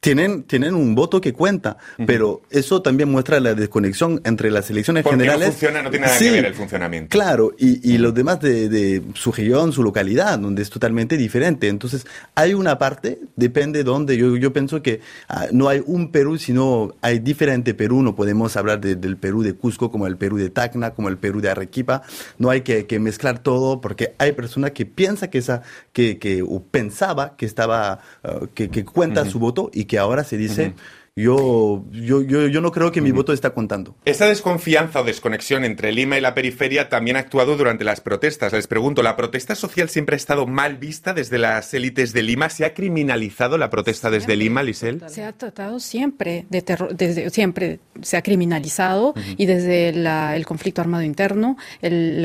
tienen, 0.02 0.42
tienen 0.42 0.74
un 0.74 0.96
voto 0.96 1.20
que 1.20 1.32
cuenta, 1.32 1.76
pero 2.08 2.42
eso 2.50 2.82
también 2.82 3.08
muestra 3.08 3.38
la 3.38 3.54
desconexión 3.54 4.20
entre 4.24 4.50
las 4.50 4.68
elecciones 4.68 5.04
generales. 5.04 5.46
No 5.46 5.52
funciona, 5.52 5.80
no 5.80 5.90
tiene 5.90 6.06
nada 6.06 6.18
que 6.18 6.30
ver 6.32 6.44
el 6.44 6.54
funcionamiento. 6.54 7.08
Claro, 7.08 7.52
y, 7.56 7.88
y 7.88 7.98
los 7.98 8.12
demás 8.12 8.40
de, 8.40 8.68
de, 8.68 9.00
su 9.14 9.30
región, 9.30 9.72
su 9.72 9.84
localidad, 9.84 10.40
donde 10.40 10.62
es 10.62 10.70
totalmente 10.70 11.16
diferente. 11.16 11.68
Entonces, 11.68 12.04
hay 12.34 12.52
una 12.52 12.78
parte, 12.78 13.20
depende 13.36 13.78
de 13.78 13.84
dónde. 13.84 14.16
Yo, 14.16 14.36
yo 14.36 14.52
pienso 14.52 14.82
que 14.82 15.00
ah, 15.28 15.46
no 15.52 15.68
hay 15.68 15.80
un 15.86 16.10
Perú, 16.10 16.36
sino 16.36 16.96
hay 17.00 17.20
diferente 17.20 17.72
Perú. 17.72 18.02
No 18.02 18.16
podemos 18.16 18.56
hablar 18.56 18.80
del 18.80 19.16
Perú 19.16 19.44
de 19.44 19.54
Cusco 19.54 19.92
como 19.92 20.08
el 20.08 20.16
Perú 20.16 20.36
de 20.36 20.50
Tacna, 20.50 20.90
como 20.90 21.10
el 21.10 21.16
Perú 21.16 21.40
de 21.40 21.50
Arequipa. 21.50 22.02
No 22.38 22.50
hay 22.50 22.62
que, 22.62 22.86
que 22.86 22.98
mezclar 22.98 23.38
todo 23.38 23.80
porque 23.80 24.14
hay 24.18 24.32
personas 24.32 24.72
que 24.72 24.84
piensa 24.84 25.30
que 25.30 25.38
esa, 25.38 25.62
que, 25.92 26.18
que 26.18 26.42
o 26.42 26.60
pensaba 26.60 27.36
que 27.36 27.46
estaba, 27.46 28.00
ah, 28.24 28.40
que, 28.52 28.68
que 28.68 28.84
cuenta 28.84 29.24
su 29.26 29.38
voto 29.38 29.70
y 29.72 29.84
que 29.84 29.91
ahora 29.98 30.24
se 30.24 30.36
dice, 30.36 30.74
yo, 31.14 31.84
yo, 31.90 32.22
yo, 32.22 32.46
yo, 32.46 32.60
no 32.62 32.72
creo 32.72 32.90
que 32.90 33.02
mi 33.02 33.10
voto 33.10 33.34
está 33.34 33.50
contando. 33.52 33.94
Esa 34.06 34.24
desconfianza 34.26 35.02
o 35.02 35.04
desconexión 35.04 35.62
entre 35.62 35.92
Lima 35.92 36.16
y 36.16 36.22
la 36.22 36.34
periferia 36.34 36.88
también 36.88 37.18
ha 37.18 37.20
actuado 37.20 37.58
durante 37.58 37.84
las 37.84 38.00
protestas. 38.00 38.54
Les 38.54 38.66
pregunto, 38.66 39.02
¿la 39.02 39.14
protesta 39.14 39.54
social 39.54 39.90
siempre 39.90 40.14
ha 40.14 40.16
estado 40.16 40.46
mal 40.46 40.78
vista 40.78 41.12
desde 41.12 41.36
las 41.36 41.74
élites 41.74 42.14
de 42.14 42.22
Lima? 42.22 42.48
¿Se 42.48 42.64
ha 42.64 42.72
criminalizado 42.72 43.58
la 43.58 43.68
protesta 43.68 44.08
desde 44.08 44.36
Lima, 44.36 44.62
Lisel? 44.62 45.02
Se 45.08 45.22
ha 45.22 45.32
tratado 45.32 45.80
siempre 45.80 46.46
de 46.48 46.62
terror, 46.62 46.96
desde, 46.96 47.28
siempre 47.28 47.80
se 48.00 48.16
ha 48.16 48.22
criminalizado 48.22 49.12
y 49.36 49.44
desde 49.44 49.90
el 49.90 50.46
conflicto 50.46 50.80
armado 50.80 51.02
interno, 51.02 51.58
el, 51.82 52.24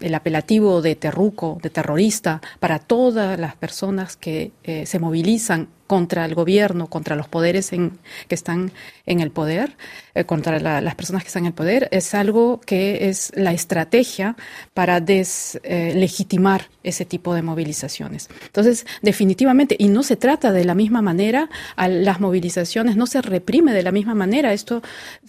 el, 0.00 0.14
apelativo 0.14 0.82
de 0.82 0.94
terruco, 0.94 1.58
de 1.60 1.70
terrorista, 1.70 2.40
para 2.60 2.78
todas 2.78 3.40
las 3.40 3.56
personas 3.56 4.16
que 4.16 4.52
eh, 4.62 4.86
se 4.86 5.00
movilizan 5.00 5.68
contra 5.90 6.24
el 6.24 6.36
gobierno, 6.36 6.86
contra 6.86 7.16
los 7.16 7.26
poderes 7.26 7.72
en, 7.72 7.98
que 8.28 8.36
están 8.36 8.70
en 9.06 9.18
el 9.18 9.32
poder, 9.32 9.76
eh, 10.14 10.22
contra 10.22 10.60
las 10.80 10.94
personas 10.94 11.24
que 11.24 11.26
están 11.26 11.42
en 11.42 11.48
el 11.48 11.52
poder, 11.52 11.88
es 11.90 12.14
algo 12.14 12.60
que 12.60 13.08
es 13.08 13.32
la 13.34 13.52
estrategia 13.52 14.36
para 14.72 15.00
deslegitimar 15.00 16.68
ese 16.84 17.04
tipo 17.04 17.34
de 17.34 17.42
movilizaciones. 17.42 18.28
Entonces, 18.46 18.86
definitivamente, 19.02 19.74
y 19.80 19.88
no 19.88 20.04
se 20.04 20.14
trata 20.14 20.52
de 20.52 20.64
la 20.64 20.76
misma 20.76 21.02
manera 21.02 21.50
a 21.74 21.88
las 21.88 22.20
movilizaciones, 22.20 22.94
no 22.94 23.08
se 23.08 23.20
reprime 23.20 23.72
de 23.72 23.82
la 23.82 23.90
misma 23.90 24.14
manera. 24.14 24.52
Esto, 24.52 24.82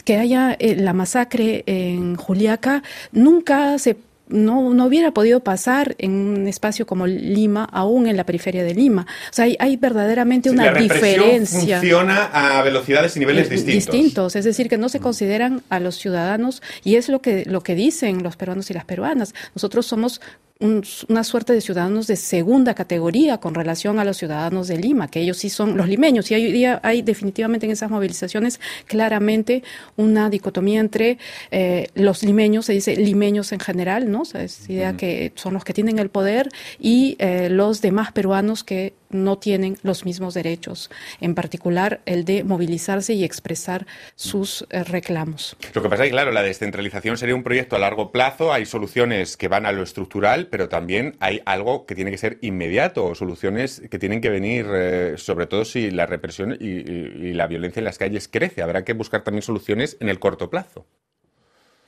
que 0.05 0.17
haya 0.17 0.55
eh, 0.59 0.75
la 0.75 0.93
masacre 0.93 1.63
en 1.65 2.17
Juliaca, 2.17 2.83
nunca 3.11 3.79
se 3.79 3.97
no, 4.31 4.73
no 4.73 4.85
hubiera 4.85 5.11
podido 5.11 5.41
pasar 5.41 5.95
en 5.97 6.11
un 6.11 6.47
espacio 6.47 6.85
como 6.85 7.07
Lima, 7.07 7.65
aún 7.71 8.07
en 8.07 8.17
la 8.17 8.25
periferia 8.25 8.63
de 8.63 8.73
Lima. 8.73 9.05
O 9.29 9.33
sea, 9.33 9.45
hay, 9.45 9.55
hay 9.59 9.77
verdaderamente 9.77 10.49
una 10.49 10.71
la 10.71 10.79
diferencia. 10.79 11.79
Funciona 11.79 12.25
a 12.25 12.61
velocidades 12.63 13.15
y 13.15 13.19
niveles 13.19 13.49
distintos. 13.49 13.93
Distintos, 13.93 14.35
es 14.35 14.45
decir, 14.45 14.69
que 14.69 14.77
no 14.77 14.89
se 14.89 14.99
consideran 14.99 15.61
a 15.69 15.79
los 15.79 15.95
ciudadanos 15.95 16.61
y 16.83 16.95
es 16.95 17.09
lo 17.09 17.21
que, 17.21 17.43
lo 17.45 17.61
que 17.61 17.75
dicen 17.75 18.23
los 18.23 18.35
peruanos 18.35 18.69
y 18.71 18.73
las 18.73 18.85
peruanas. 18.85 19.33
Nosotros 19.53 19.85
somos 19.85 20.21
una 20.61 21.23
suerte 21.23 21.53
de 21.53 21.61
ciudadanos 21.61 22.07
de 22.07 22.15
segunda 22.15 22.73
categoría 22.73 23.39
con 23.39 23.55
relación 23.55 23.99
a 23.99 24.05
los 24.05 24.17
ciudadanos 24.17 24.67
de 24.67 24.77
Lima, 24.77 25.09
que 25.09 25.21
ellos 25.21 25.37
sí 25.37 25.49
son 25.49 25.75
los 25.75 25.87
limeños. 25.87 26.29
Y 26.31 26.35
hoy 26.35 26.51
día 26.51 26.79
hay 26.83 27.01
definitivamente 27.01 27.65
en 27.65 27.71
esas 27.71 27.89
movilizaciones 27.89 28.59
claramente 28.85 29.63
una 29.97 30.29
dicotomía 30.29 30.79
entre 30.79 31.17
eh, 31.49 31.87
los 31.95 32.23
limeños, 32.23 32.65
se 32.65 32.73
dice 32.73 32.95
limeños 32.95 33.51
en 33.51 33.59
general, 33.59 34.11
¿no? 34.11 34.21
O 34.21 34.25
sea, 34.25 34.43
es 34.43 34.69
idea 34.69 34.95
que 34.95 35.33
son 35.35 35.53
los 35.53 35.63
que 35.63 35.73
tienen 35.73 35.99
el 35.99 36.09
poder 36.09 36.49
y 36.79 37.15
eh, 37.19 37.49
los 37.49 37.81
demás 37.81 38.11
peruanos 38.11 38.63
que 38.63 38.93
no 39.11 39.37
tienen 39.37 39.77
los 39.83 40.05
mismos 40.05 40.33
derechos, 40.33 40.89
en 41.19 41.35
particular 41.35 42.01
el 42.05 42.25
de 42.25 42.43
movilizarse 42.43 43.13
y 43.13 43.23
expresar 43.23 43.85
sus 44.15 44.65
eh, 44.69 44.83
reclamos. 44.83 45.55
Lo 45.73 45.81
que 45.81 45.89
pasa 45.89 46.03
es 46.03 46.09
que, 46.09 46.13
claro, 46.13 46.31
la 46.31 46.43
descentralización 46.43 47.17
sería 47.17 47.35
un 47.35 47.43
proyecto 47.43 47.75
a 47.75 47.79
largo 47.79 48.11
plazo, 48.11 48.53
hay 48.53 48.65
soluciones 48.65 49.37
que 49.37 49.47
van 49.47 49.65
a 49.65 49.71
lo 49.71 49.83
estructural, 49.83 50.47
pero 50.47 50.69
también 50.69 51.15
hay 51.19 51.41
algo 51.45 51.85
que 51.85 51.95
tiene 51.95 52.11
que 52.11 52.17
ser 52.17 52.37
inmediato, 52.41 53.13
soluciones 53.15 53.81
que 53.89 53.99
tienen 53.99 54.21
que 54.21 54.29
venir, 54.29 54.67
eh, 54.73 55.13
sobre 55.17 55.47
todo 55.47 55.65
si 55.65 55.91
la 55.91 56.05
represión 56.05 56.57
y 56.59 57.33
la 57.33 57.47
violencia 57.47 57.79
en 57.79 57.85
las 57.85 57.97
calles 57.97 58.27
crece. 58.27 58.61
Habrá 58.61 58.83
que 58.83 58.93
buscar 58.93 59.23
también 59.23 59.41
soluciones 59.41 59.97
en 59.99 60.09
el 60.09 60.19
corto 60.19 60.49
plazo. 60.49 60.85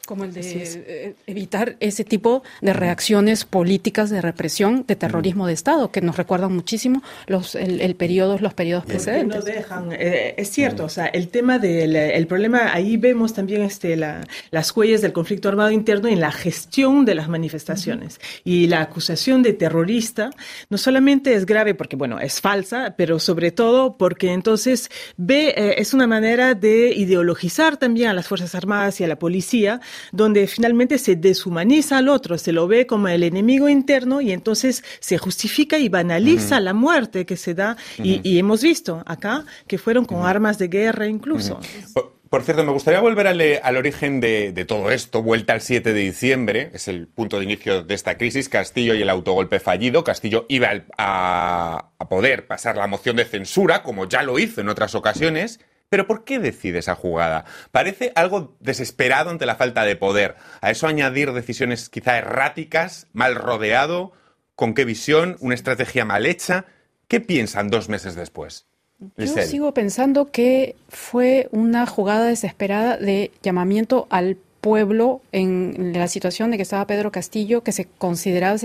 Como 0.05 0.25
el 0.25 0.33
de 0.33 0.41
eh, 0.43 1.15
evitar 1.27 1.77
ese 1.79 2.03
tipo 2.03 2.43
de 2.61 2.73
reacciones 2.73 3.45
políticas 3.45 4.09
de 4.09 4.21
represión, 4.21 4.83
de 4.85 4.97
terrorismo 4.97 5.47
de 5.47 5.53
Estado, 5.53 5.91
que 5.91 6.01
nos 6.01 6.17
recuerdan 6.17 6.53
muchísimo 6.53 7.01
los 7.25 7.55
el, 7.55 7.95
periodo, 7.95 8.37
los 8.39 8.53
periodos 8.53 8.85
precedentes. 8.85 9.39
No 9.39 9.45
dejan, 9.45 9.93
eh, 9.93 10.35
es 10.37 10.49
cierto, 10.49 10.83
o 10.83 10.89
sea, 10.89 11.05
el 11.05 11.29
tema 11.29 11.57
del 11.57 11.95
el 11.95 12.27
problema, 12.27 12.73
ahí 12.73 12.97
vemos 12.97 13.33
también 13.33 13.61
este, 13.61 13.95
la, 13.95 14.27
las 14.51 14.75
huellas 14.75 15.01
del 15.01 15.13
conflicto 15.13 15.47
armado 15.47 15.71
interno 15.71 16.09
en 16.09 16.19
la 16.19 16.31
gestión 16.31 17.05
de 17.05 17.15
las 17.15 17.29
manifestaciones. 17.29 18.19
Y 18.43 18.67
la 18.67 18.81
acusación 18.81 19.41
de 19.41 19.53
terrorista 19.53 20.31
no 20.69 20.77
solamente 20.77 21.33
es 21.33 21.45
grave 21.45 21.75
porque, 21.75 21.95
bueno, 21.95 22.19
es 22.19 22.41
falsa, 22.41 22.95
pero 22.97 23.19
sobre 23.19 23.51
todo 23.51 23.97
porque 23.97 24.33
entonces 24.33 24.89
ve, 25.17 25.53
eh, 25.55 25.75
es 25.77 25.93
una 25.93 26.07
manera 26.07 26.55
de 26.55 26.93
ideologizar 26.93 27.77
también 27.77 28.09
a 28.09 28.13
las 28.13 28.27
Fuerzas 28.27 28.53
Armadas 28.55 28.99
y 28.99 29.03
a 29.03 29.07
la 29.07 29.17
policía 29.17 29.79
donde 30.11 30.47
finalmente 30.47 30.97
se 30.97 31.15
deshumaniza 31.15 31.97
al 31.97 32.09
otro, 32.09 32.37
se 32.37 32.51
lo 32.51 32.67
ve 32.67 32.85
como 32.87 33.07
el 33.07 33.23
enemigo 33.23 33.69
interno 33.69 34.21
y 34.21 34.31
entonces 34.31 34.83
se 34.99 35.17
justifica 35.17 35.77
y 35.77 35.89
banaliza 35.89 36.59
la 36.59 36.73
muerte 36.73 37.25
que 37.25 37.37
se 37.37 37.53
da. 37.53 37.77
y, 37.97 38.37
hemos 38.37 38.61
visto 38.61 39.03
acá 39.05 39.45
que 39.67 39.77
fueron 39.77 40.05
con 40.05 40.25
armas 40.25 40.57
de 40.57 40.67
guerra 40.67 41.07
incluso. 41.07 41.59
Por 42.33 42.41
cierto, 42.41 42.63
me 42.63 42.71
gustaría 42.71 42.99
volver 42.99 43.27
al, 43.27 43.77
origen 43.77 44.19
de, 44.19 44.65
todo 44.67 44.89
esto, 44.89 45.21
vuelta 45.21 45.53
al 45.53 45.61
7 45.61 45.93
de 45.93 45.99
diciembre, 45.99 46.71
es 46.73 46.87
el 46.87 47.07
punto 47.07 47.37
de 47.37 47.43
inicio 47.43 47.83
de 47.83 47.93
esta 47.93 48.17
crisis, 48.17 48.49
Castillo 48.49 48.95
y 48.95 49.03
el 49.03 49.09
autogolpe 49.11 49.59
fallido. 49.59 50.03
Castillo 50.03 50.47
iba 50.49 50.69
a, 50.97 51.91
a 51.99 52.09
poder 52.09 52.47
pasar 52.47 52.75
la 52.75 52.87
moción 52.87 53.17
de 53.17 53.25
censura, 53.25 53.83
como 53.83 54.09
ya 54.09 54.23
lo 54.23 54.39
hizo 54.39 54.61
en 54.61 54.69
otras 54.69 54.95
ocasiones, 54.95 55.59
pero 55.93 56.07
¿por 56.07 56.23
qué 56.23 56.39
decide 56.39 56.79
esa 56.79 56.95
jugada? 56.95 57.45
Parece 57.69 58.13
algo 58.15 58.55
desesperado 58.59 59.29
ante 59.29 59.45
la 59.45 59.57
falta 59.57 59.85
de 59.85 59.95
poder. 59.95 60.33
A 60.59 60.71
eso 60.71 60.87
añadir 60.87 61.31
decisiones 61.33 61.87
quizá 61.87 62.17
erráticas, 62.17 63.05
mal 63.13 63.35
rodeado, 63.35 64.11
con 64.55 64.73
qué 64.73 64.85
visión, 64.85 65.37
una 65.39 65.53
estrategia 65.53 66.03
mal 66.03 66.25
hecha. 66.25 66.65
¿Qué 67.07 67.19
piensan 67.19 67.69
dos 67.69 67.89
meses 67.89 68.15
después? 68.15 68.65
Yo 69.17 69.37
sigo 69.43 69.71
pensando 69.75 70.31
que 70.31 70.75
fue 70.89 71.47
una 71.51 71.85
jugada 71.85 72.25
desesperada 72.25 72.97
de 72.97 73.29
llamamiento 73.43 74.07
al 74.09 74.37
pueblo 74.61 75.21
en 75.31 75.93
la 75.93 76.07
situación 76.07 76.49
de 76.49 76.57
que 76.57 76.63
estaba 76.63 76.87
Pedro 76.87 77.11
Castillo, 77.11 77.61
que 77.61 77.71
se 77.71 77.85
consideraba 77.85 78.57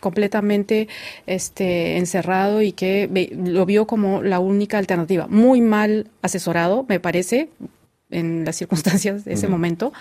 completamente 0.00 0.88
este, 1.26 1.96
encerrado 1.96 2.62
y 2.62 2.72
que 2.72 3.08
lo 3.32 3.66
vio 3.66 3.86
como 3.86 4.22
la 4.22 4.40
única 4.40 4.78
alternativa. 4.78 5.26
Muy 5.28 5.60
mal 5.60 6.08
asesorado, 6.22 6.84
me 6.88 7.00
parece, 7.00 7.48
en 8.10 8.44
las 8.44 8.56
circunstancias 8.56 9.24
de 9.24 9.32
ese 9.32 9.48
momento, 9.48 9.92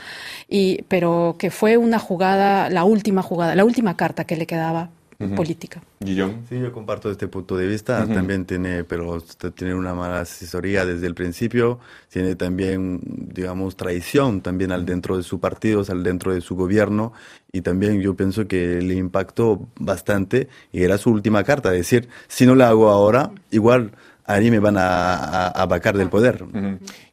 y, 0.47 0.83
pero 0.87 1.35
que 1.39 1.49
fue 1.49 1.77
una 1.77 1.99
jugada, 1.99 2.69
la 2.69 2.83
última 2.83 3.21
jugada, 3.21 3.55
la 3.55 3.65
última 3.65 3.97
carta 3.97 4.25
que 4.25 4.35
le 4.35 4.45
quedaba 4.45 4.89
política. 5.35 5.81
Sí, 6.03 6.15
yo 6.15 6.71
comparto 6.71 7.09
este 7.09 7.27
punto 7.27 7.57
de 7.57 7.67
vista. 7.67 8.05
También 8.05 8.45
tiene, 8.45 8.83
pero 8.83 9.21
tiene 9.55 9.73
una 9.73 9.93
mala 9.93 10.21
asesoría 10.21 10.85
desde 10.85 11.07
el 11.07 11.15
principio. 11.15 11.79
Tiene 12.09 12.35
también, 12.35 12.99
digamos, 13.03 13.75
traición 13.75 14.41
también 14.41 14.71
al 14.71 14.85
dentro 14.85 15.17
de 15.17 15.23
su 15.23 15.39
partido, 15.39 15.83
al 15.87 16.03
dentro 16.03 16.33
de 16.33 16.41
su 16.41 16.55
gobierno. 16.55 17.13
Y 17.51 17.61
también 17.61 18.01
yo 18.01 18.15
pienso 18.15 18.47
que 18.47 18.81
le 18.81 18.95
impactó 18.95 19.67
bastante 19.79 20.49
y 20.71 20.83
era 20.83 20.97
su 20.97 21.09
última 21.09 21.43
carta. 21.43 21.71
Es 21.71 21.77
decir, 21.89 22.09
si 22.27 22.45
no 22.45 22.55
la 22.55 22.69
hago 22.69 22.89
ahora, 22.89 23.31
igual 23.51 23.91
ahí 24.25 24.51
me 24.51 24.59
van 24.59 24.77
a, 24.77 25.47
a, 25.47 25.65
vacar 25.65 25.97
del 25.97 26.09
poder. 26.09 26.43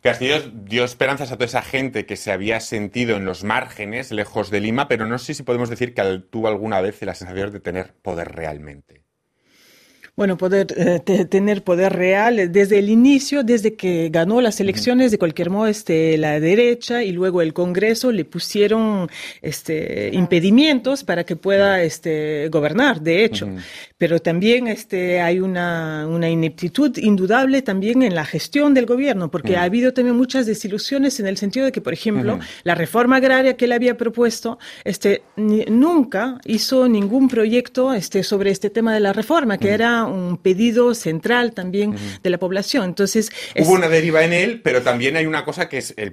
Castillo 0.00 0.36
dio 0.64 0.84
esperanzas 0.84 1.30
a 1.30 1.36
toda 1.36 1.46
esa 1.46 1.62
gente 1.62 2.06
que 2.06 2.16
se 2.16 2.32
había 2.32 2.60
sentido 2.60 3.16
en 3.16 3.24
los 3.24 3.44
márgenes, 3.44 4.10
lejos 4.10 4.50
de 4.50 4.60
Lima, 4.60 4.88
pero 4.88 5.06
no 5.06 5.18
sé 5.18 5.34
si 5.34 5.42
podemos 5.42 5.70
decir 5.70 5.94
que 5.94 6.22
tuvo 6.30 6.48
alguna 6.48 6.80
vez 6.80 7.00
la 7.02 7.14
sensación 7.14 7.52
de 7.52 7.60
tener 7.60 7.94
poder 8.02 8.32
realmente. 8.32 9.02
Bueno, 10.14 10.36
poder 10.36 10.66
eh, 10.76 11.00
tener 11.24 11.64
poder 11.64 11.94
real 11.94 12.52
desde 12.52 12.78
el 12.78 12.90
inicio, 12.90 13.44
desde 13.44 13.76
que 13.76 14.10
ganó 14.10 14.42
las 14.42 14.60
elecciones, 14.60 15.10
de 15.10 15.16
cualquier 15.16 15.48
modo, 15.48 15.68
este, 15.68 16.18
la 16.18 16.38
derecha 16.38 17.02
y 17.02 17.12
luego 17.12 17.40
el 17.40 17.54
Congreso 17.54 18.12
le 18.12 18.26
pusieron 18.26 19.08
este, 19.40 20.10
impedimientos 20.12 21.02
para 21.02 21.24
que 21.24 21.36
pueda 21.36 21.82
este, 21.82 22.50
gobernar, 22.50 23.00
de 23.00 23.24
hecho. 23.24 23.48
Pero 24.02 24.18
también 24.18 24.66
este, 24.66 25.20
hay 25.20 25.38
una, 25.38 26.08
una 26.08 26.28
ineptitud 26.28 26.98
indudable 26.98 27.62
también 27.62 28.02
en 28.02 28.16
la 28.16 28.24
gestión 28.24 28.74
del 28.74 28.84
gobierno, 28.84 29.30
porque 29.30 29.56
ha 29.56 29.62
habido 29.62 29.92
también 29.92 30.16
muchas 30.16 30.44
desilusiones 30.44 31.20
en 31.20 31.28
el 31.28 31.36
sentido 31.36 31.66
de 31.66 31.70
que, 31.70 31.80
por 31.80 31.92
ejemplo, 31.92 32.40
la 32.64 32.74
reforma 32.74 33.18
agraria 33.18 33.56
que 33.56 33.66
él 33.66 33.70
había 33.70 33.96
propuesto, 33.96 34.58
este, 34.82 35.22
nunca 35.36 36.40
hizo 36.46 36.88
ningún 36.88 37.28
proyecto 37.28 37.94
este, 37.94 38.24
sobre 38.24 38.50
este 38.50 38.70
tema 38.70 38.92
de 38.92 38.98
la 38.98 39.12
reforma, 39.12 39.56
que 39.56 39.68
era 39.68 40.04
un 40.04 40.36
pedido 40.36 40.96
central 40.96 41.52
también 41.52 41.94
de 42.24 42.30
la 42.30 42.38
población. 42.38 42.86
Entonces 42.86 43.30
hubo 43.56 43.74
una 43.74 43.88
deriva 43.88 44.24
en 44.24 44.32
él, 44.32 44.62
pero 44.64 44.82
también 44.82 45.16
hay 45.16 45.26
una 45.26 45.44
cosa 45.44 45.68
que 45.68 45.78
es 45.78 45.94
el 45.96 46.12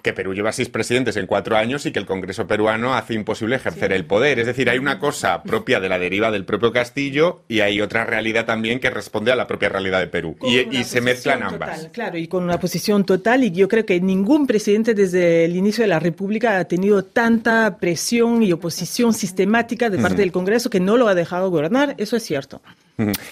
que 0.00 0.12
Perú 0.12 0.34
lleva 0.34 0.52
seis 0.52 0.68
presidentes 0.68 1.16
en 1.16 1.26
cuatro 1.26 1.56
años 1.56 1.84
y 1.84 1.90
que 1.90 1.98
el 1.98 2.06
Congreso 2.06 2.46
peruano 2.46 2.94
hace 2.94 3.14
imposible 3.14 3.56
ejercer 3.56 3.92
el 3.92 4.04
poder. 4.04 4.38
Es 4.38 4.46
decir, 4.46 4.70
hay 4.70 4.78
una 4.78 5.00
cosa 5.00 5.42
propia 5.42 5.80
de 5.80 5.88
la 5.88 5.98
deriva 5.98 6.30
del 6.30 6.44
propio 6.44 6.70
Castillo 6.70 7.23
y 7.48 7.60
hay 7.60 7.80
otra 7.80 8.04
realidad 8.04 8.44
también 8.44 8.80
que 8.80 8.90
responde 8.90 9.32
a 9.32 9.36
la 9.36 9.46
propia 9.46 9.68
realidad 9.68 10.00
de 10.00 10.06
Perú 10.06 10.36
y, 10.42 10.84
se 10.84 11.00
mezclan 11.00 11.42
ambas. 11.42 11.88
claro, 11.92 12.18
y 12.18 12.28
con 12.28 12.44
una 12.44 12.58
posición 12.58 13.04
total 13.04 13.44
y 13.44 13.50
yo 13.50 13.68
creo 13.68 13.86
que 13.86 14.00
ningún 14.00 14.46
presidente 14.46 14.94
desde 14.94 15.44
el 15.44 15.56
inicio 15.56 15.82
de 15.82 15.88
la 15.88 15.98
República 15.98 16.58
ha 16.58 16.64
tenido 16.64 17.04
tanta 17.04 17.78
presión 17.78 18.42
y 18.42 18.52
oposición 18.52 19.12
sistemática 19.12 19.90
de 19.90 19.98
parte 19.98 20.18
del 20.18 20.32
Congreso 20.32 20.70
que 20.70 20.80
no 20.80 20.96
lo 20.96 21.08
ha 21.08 21.14
dejado 21.14 21.50
gobernar. 21.50 21.94
Eso 21.98 22.16
es 22.16 22.22
cierto. 22.22 22.62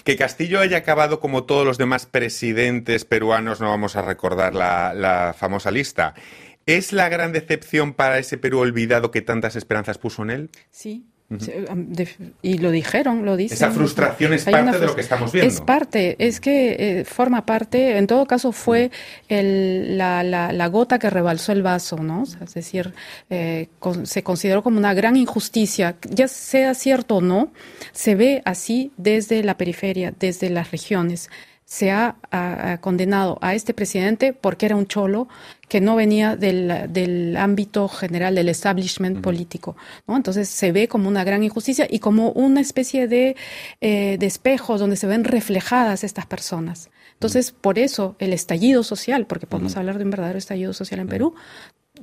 Que 0.03 0.17
Castillo 0.17 0.59
haya 0.59 0.77
acabado 0.77 1.19
como 1.19 1.43
todos 1.43 1.65
los 1.65 1.77
demás 1.77 2.05
presidentes 2.05 3.05
peruanos, 3.05 3.61
no 3.61 3.69
vamos 3.69 3.95
a 3.95 4.01
recordar 4.01 4.55
la, 4.55 4.93
la 4.93 5.33
famosa 5.37 5.71
lista. 5.71 6.13
¿Es 6.65 6.93
la 6.93 7.09
gran 7.09 7.33
decepción 7.33 7.93
para 7.93 8.19
ese 8.19 8.37
Perú 8.37 8.59
olvidado 8.59 9.11
que 9.11 9.21
tantas 9.21 9.55
esperanzas 9.55 9.97
puso 9.97 10.23
en 10.23 10.29
él? 10.29 10.49
Sí, 10.71 11.05
y 12.41 12.57
lo 12.57 12.71
dijeron, 12.71 13.25
lo 13.25 13.35
dicen. 13.35 13.55
Esa 13.55 13.71
frustración 13.71 14.33
es 14.33 14.45
parte 14.45 14.79
de 14.79 14.85
lo 14.85 14.95
que 14.95 15.01
estamos 15.01 15.31
viendo. 15.31 15.51
Es 15.51 15.61
parte, 15.61 16.15
es 16.19 16.39
que 16.39 16.75
eh, 16.99 17.05
forma 17.05 17.45
parte, 17.45 17.97
en 17.97 18.07
todo 18.07 18.25
caso 18.25 18.51
fue 18.51 18.91
el, 19.29 19.97
la, 19.97 20.23
la, 20.23 20.67
gota 20.67 20.99
que 20.99 21.09
rebalsó 21.09 21.51
el 21.51 21.63
vaso, 21.63 21.97
¿no? 21.97 22.23
es 22.23 22.53
decir, 22.53 22.93
eh, 23.29 23.67
se 24.03 24.23
consideró 24.23 24.63
como 24.63 24.77
una 24.77 24.93
gran 24.93 25.15
injusticia, 25.15 25.95
ya 26.09 26.27
sea 26.27 26.73
cierto 26.73 27.17
o 27.17 27.21
no, 27.21 27.51
se 27.91 28.15
ve 28.15 28.41
así 28.45 28.91
desde 28.97 29.43
la 29.43 29.57
periferia, 29.57 30.13
desde 30.17 30.49
las 30.49 30.71
regiones 30.71 31.29
se 31.65 31.91
ha, 31.91 32.15
condenado 32.81 33.37
a 33.41 33.55
este 33.55 33.73
presidente 33.73 34.33
porque 34.33 34.65
era 34.65 34.75
un 34.75 34.87
cholo 34.87 35.27
que 35.67 35.81
no 35.81 35.95
venía 35.95 36.35
del, 36.35 37.35
ámbito 37.37 37.87
general 37.87 38.35
del 38.35 38.49
establishment 38.49 39.21
político. 39.21 39.75
¿no? 40.07 40.15
Entonces 40.15 40.49
se 40.49 40.71
ve 40.71 40.87
como 40.87 41.07
una 41.07 41.23
gran 41.23 41.43
injusticia 41.43 41.87
y 41.89 41.99
como 41.99 42.31
una 42.31 42.61
especie 42.61 43.07
de, 43.07 43.35
eh, 43.81 44.17
de 44.19 44.25
espejos 44.25 44.79
donde 44.79 44.95
se 44.95 45.07
ven 45.07 45.23
reflejadas 45.23 46.03
estas 46.03 46.25
personas. 46.25 46.89
Entonces, 47.13 47.51
por 47.51 47.79
eso 47.79 48.15
el 48.19 48.33
estallido 48.33 48.83
social, 48.83 49.27
porque 49.27 49.47
podemos 49.47 49.77
hablar 49.77 49.97
de 49.97 50.03
un 50.03 50.09
verdadero 50.09 50.37
estallido 50.37 50.73
social 50.73 50.99
en 50.99 51.07
Perú, 51.07 51.33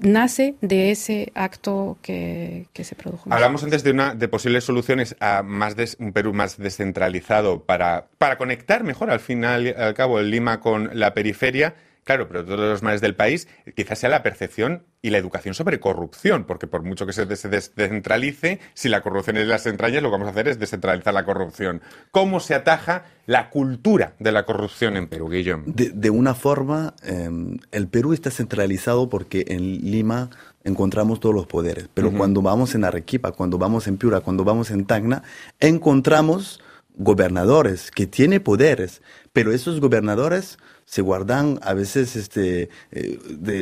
nace 0.01 0.55
de 0.61 0.91
ese 0.91 1.33
acto 1.35 1.99
que, 2.03 2.67
se 2.75 2.95
produjo. 2.95 3.33
Hablamos 3.33 3.63
antes 3.63 3.85
de 3.85 3.91
una 3.91 4.15
de 4.15 4.29
posibles 4.29 4.65
soluciones 4.65 5.17
a 5.21 5.43
más 5.43 5.75
un 5.99 6.13
Perú 6.13 6.33
más 6.33 6.57
descentralizado 6.59 7.63
para, 7.63 8.07
para 8.19 8.39
conectar 8.39 8.85
mejor 8.85 9.11
al 9.11 9.21
final 9.21 9.75
al 9.77 9.95
cabo 9.95 10.19
el 10.19 10.31
Lima 10.31 10.61
con 10.61 10.91
la 10.95 11.15
periferia. 11.15 11.75
Claro, 12.05 12.29
pero 12.29 12.45
todos 12.45 12.59
los 12.59 12.83
males 12.83 13.01
del 13.01 13.15
país 13.15 13.47
quizás 13.77 13.99
sea 13.99 14.09
la 14.09 14.23
percepción 14.23 14.85
y 15.03 15.11
la 15.11 15.19
educación 15.19 15.55
sobre 15.55 15.81
corrupción, 15.81 16.45
porque 16.45 16.67
por 16.67 16.83
mucho 16.83 17.07
que 17.07 17.13
se 17.13 17.27
descentralice, 17.27 18.59
si 18.75 18.89
la 18.89 19.03
corrupción 19.03 19.37
es 19.37 19.47
las 19.47 19.67
entrañas, 19.67 20.03
lo 20.03 20.09
que 20.09 20.13
vamos 20.13 20.29
a 20.29 20.31
hacer 20.31 20.49
es 20.49 20.59
descentralizar 20.59 21.15
la 21.15 21.25
corrupción. 21.25 21.83
¿Cómo 22.11 22.41
se 22.41 22.55
ataja 22.55 23.05
la 23.27 23.51
cultura 23.51 24.15
de 24.19 24.33
la 24.33 24.45
corrupción 24.45 24.97
en 24.97 25.09
Perú, 25.09 25.29
Guillón? 25.29 25.65
De, 25.67 26.11
una 26.11 26.35
forma, 26.35 26.95
em, 27.03 27.59
el 27.71 27.89
Perú 27.89 28.13
está 28.13 28.31
centralizado 28.31 29.09
porque 29.09 29.45
en 29.49 29.91
Lima 29.91 30.31
encontramos 30.65 31.21
todos 31.21 31.35
los 31.35 31.47
poderes, 31.47 31.89
pero 31.95 32.13
cuando 32.13 32.43
vamos 32.43 32.75
en 32.75 32.85
Arequipa, 32.85 33.33
cuando 33.33 33.57
vamos 33.57 33.87
en 33.87 33.97
Piura, 33.97 34.21
cuando 34.21 34.45
vamos 34.45 34.71
en 34.71 34.85
Tacna, 34.85 35.23
encontramos 35.59 36.61
gobernadores 36.97 37.91
que 37.91 38.07
tienen 38.07 38.43
poderes, 38.43 39.01
pero 39.33 39.53
esos 39.53 39.81
gobernadores 39.81 40.59
se 40.91 41.03
guardan 41.03 41.61
a 41.63 41.73
veces 41.73 42.17
este 42.17 42.69
eh, 42.91 43.19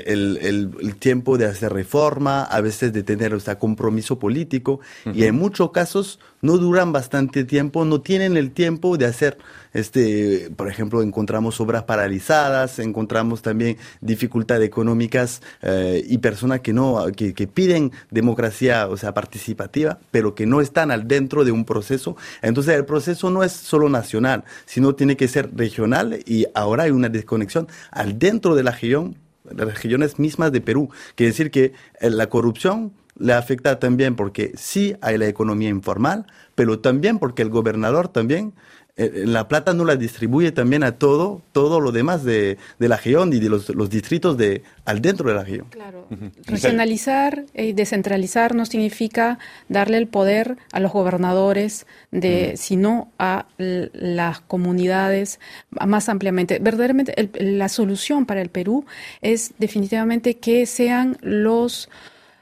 el, 0.06 0.38
el, 0.80 0.96
tiempo 0.96 1.36
de 1.36 1.44
hacer 1.44 1.74
reforma, 1.74 2.42
a 2.42 2.62
veces 2.62 2.94
de 2.94 3.02
tener 3.02 3.34
o 3.34 3.40
sea, 3.40 3.58
compromiso 3.58 4.18
político 4.18 4.80
y 5.04 5.24
en 5.24 5.34
muchos 5.34 5.70
casos 5.70 6.20
no 6.40 6.56
duran 6.56 6.90
bastante 6.90 7.44
tiempo, 7.44 7.84
no 7.84 8.00
tienen 8.00 8.38
el 8.38 8.52
tiempo 8.52 8.96
de 8.96 9.04
hacer 9.04 9.36
este, 9.74 10.50
por 10.56 10.68
ejemplo, 10.68 11.02
encontramos 11.02 11.60
obras 11.60 11.84
paralizadas, 11.84 12.78
encontramos 12.78 13.42
también 13.42 13.76
dificultades 14.00 14.66
económicas 14.66 15.42
eh, 15.62 16.02
y 16.08 16.18
personas 16.18 16.60
que 16.60 16.72
no 16.72 17.06
que, 17.14 17.34
que, 17.34 17.46
piden 17.46 17.92
democracia, 18.10 18.88
o 18.88 18.96
sea, 18.96 19.14
participativa, 19.14 19.98
pero 20.10 20.34
que 20.34 20.46
no 20.46 20.60
están 20.60 20.90
al 20.90 21.06
dentro 21.06 21.44
de 21.44 21.52
un 21.52 21.64
proceso. 21.64 22.16
Entonces, 22.42 22.74
el 22.74 22.84
proceso 22.84 23.30
no 23.30 23.42
es 23.42 23.52
solo 23.52 23.88
nacional, 23.88 24.44
sino 24.64 24.94
tiene 24.94 25.16
que 25.16 25.28
ser 25.28 25.50
regional 25.54 26.18
y 26.26 26.46
ahora 26.54 26.84
hay 26.84 26.90
una 26.90 27.08
desconexión 27.18 27.68
al 27.90 28.18
dentro 28.18 28.54
de 28.54 28.62
las 28.62 28.80
regiones 28.80 30.18
mismas 30.18 30.52
de 30.52 30.60
Perú. 30.60 30.90
Quiere 31.14 31.32
decir 31.32 31.50
que 31.50 31.72
eh, 32.00 32.10
la 32.10 32.28
corrupción 32.28 32.92
le 33.18 33.32
afecta 33.32 33.78
también 33.78 34.16
porque 34.16 34.52
sí 34.56 34.94
hay 35.00 35.18
la 35.18 35.26
economía 35.26 35.68
informal, 35.68 36.26
pero 36.54 36.78
también 36.78 37.18
porque 37.18 37.42
el 37.42 37.50
gobernador 37.50 38.08
también 38.08 38.54
eh, 38.98 39.22
la 39.26 39.46
plata 39.46 39.74
no 39.74 39.84
la 39.84 39.94
distribuye 39.94 40.50
también 40.50 40.82
a 40.82 40.98
todo, 40.98 41.40
todo 41.52 41.78
lo 41.78 41.92
demás 41.92 42.24
de, 42.24 42.58
la 42.78 42.96
región 42.96 43.32
y 43.32 43.38
de 43.38 43.48
los, 43.48 43.90
distritos 43.90 44.36
de, 44.36 44.64
al 44.84 45.00
dentro 45.00 45.28
de 45.28 45.36
la 45.36 45.44
región. 45.44 45.66
Claro. 45.70 46.08
Regionalizar 46.44 47.44
y 47.54 47.74
descentralizar 47.74 48.56
no 48.56 48.66
significa 48.66 49.38
darle 49.68 49.98
el 49.98 50.08
poder 50.08 50.56
a 50.72 50.80
los 50.80 50.92
gobernadores, 50.92 51.86
de, 52.10 52.56
sino 52.56 53.12
a 53.20 53.46
las 53.56 54.40
comunidades 54.40 55.38
más 55.86 56.08
ampliamente. 56.08 56.58
Verdaderamente, 56.58 57.30
la 57.38 57.68
solución 57.68 58.26
para 58.26 58.42
el 58.42 58.48
Perú 58.48 58.84
es 59.22 59.52
definitivamente 59.58 60.38
que 60.38 60.66
sean 60.66 61.18
los 61.20 61.88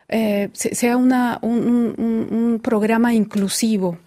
eh, 0.08 0.50
sea 0.52 0.96
una, 0.96 1.40
un, 1.42 2.60
programa 2.62 3.12
inclusivo, 3.12 3.98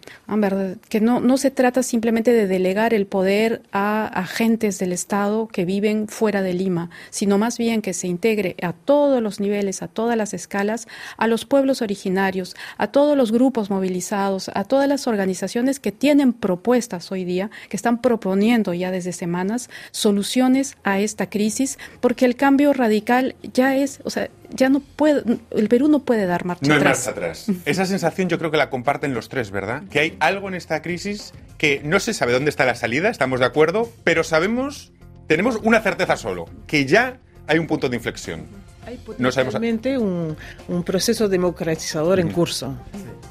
que 0.90 1.02
no, 1.02 1.20
no 1.20 1.38
se 1.38 1.52
trata 1.52 1.84
simplemente 1.84 2.32
de 2.34 2.48
delegar 2.48 2.94
el 2.94 3.06
poder 3.06 3.62
a 3.72 4.08
agentes 4.08 4.80
del 4.80 4.92
Estado 4.92 5.48
que 5.48 5.66
viven 5.66 6.08
fuera 6.08 6.42
de 6.42 6.54
Lima, 6.54 6.90
sino 7.10 7.38
más 7.38 7.58
bien 7.58 7.82
que 7.82 7.94
se 7.94 8.08
integre 8.08 8.56
a 8.62 8.74
todos 8.74 9.22
los 9.22 9.40
niveles, 9.40 9.82
a 9.82 9.88
todas 9.88 10.18
las 10.18 10.34
escalas, 10.34 10.88
a 11.18 11.28
los 11.28 11.46
pueblos 11.46 11.82
originarios, 11.82 12.56
a 12.78 12.88
todos 12.88 13.18
los 13.18 13.32
grupos 13.32 13.70
movilizados, 13.70 14.50
a 14.56 14.64
todas 14.64 14.88
las 14.88 15.08
organizaciones 15.08 15.80
que 15.80 15.92
tienen 15.92 16.34
propuestas 16.34 17.12
hoy 17.12 17.26
día, 17.26 17.52
que 17.70 17.78
están 17.78 18.02
proponiendo 18.02 18.74
ya 18.74 18.92
desde 18.92 19.12
semanas 19.12 19.70
soluciones 19.92 20.78
a 20.84 21.00
esta 21.00 21.30
crisis, 21.30 21.78
porque 22.00 22.26
el 22.26 22.36
cambio 22.36 22.74
radical 22.74 23.36
ya 23.54 23.76
es, 23.76 24.00
o 24.04 24.10
sea, 24.10 24.30
ya 24.52 24.70
no 24.70 24.80
puede, 24.80 25.40
el 25.52 25.68
Perú 25.70 25.88
no 25.88 26.00
puede 26.00 26.26
dar 26.26 26.46
marcha 26.46 26.68
no 26.68 26.76
atrás. 26.76 27.06
No 27.08 27.12
marcha 27.14 27.28
atrás. 27.28 27.52
Esa 27.66 27.86
sensación 27.86 28.30
yo 28.30 28.38
creo 28.38 28.52
que 28.52 28.58
la 28.58 28.70
comparten 28.70 29.14
los 29.14 29.30
tres, 29.30 29.52
¿verdad? 29.52 29.84
Que 29.90 30.00
hay 30.00 30.18
algo 30.20 30.48
en 30.48 30.56
esta 30.56 30.82
crisis 30.82 31.34
que 31.58 31.82
no 31.84 32.00
se 32.00 32.14
sabe 32.14 32.34
dónde 32.34 32.50
está 32.50 32.66
la 32.66 32.76
salida, 32.76 33.10
estamos 33.10 33.40
de 33.40 33.46
acuerdo, 33.46 33.92
pero 34.04 34.24
sabemos, 34.24 34.92
tenemos 35.28 35.58
una 35.64 35.82
certeza 35.82 36.18
solo, 36.18 36.46
que 36.68 36.86
ya 36.86 37.20
hay 37.48 37.60
un 37.60 37.68
punto 37.68 37.90
de 37.90 37.98
inflexión. 37.98 38.46
Hay 38.86 38.98
potencialmente 38.98 39.98
un, 39.98 40.36
un, 40.68 40.84
proceso 40.84 41.28
democratizador 41.28 42.20
en 42.20 42.32
curso. 42.32 42.76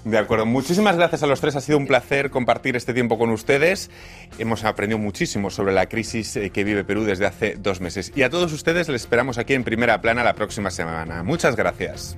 De 0.04 0.16
acuerdo, 0.16 0.46
muchísimas 0.46 0.96
gracias 0.96 1.22
a 1.22 1.26
los 1.26 1.40
tres, 1.40 1.56
ha 1.56 1.60
sido 1.60 1.78
un 1.78 1.86
placer 1.86 2.30
compartir 2.30 2.76
este 2.76 2.94
tiempo 2.94 3.18
con 3.18 3.30
ustedes. 3.30 3.90
Hemos 4.38 4.64
aprendido 4.64 4.98
muchísimo 4.98 5.50
sobre 5.50 5.72
la 5.72 5.86
crisis 5.86 6.36
eh, 6.36 6.50
que 6.50 6.64
vive 6.64 6.84
Perú 6.84 7.04
desde 7.04 7.26
hace 7.26 7.56
dos 7.58 7.80
meses. 7.80 8.12
Y 8.14 8.22
a 8.22 8.30
todos 8.30 8.52
ustedes 8.52 8.88
les 8.88 9.02
esperamos 9.02 9.38
aquí 9.38 9.54
en 9.54 9.64
Primera 9.64 10.00
Plana 10.00 10.22
la 10.22 10.34
próxima 10.34 10.70
semana. 10.70 11.22
Muchas 11.22 11.56
gracias. 11.56 12.16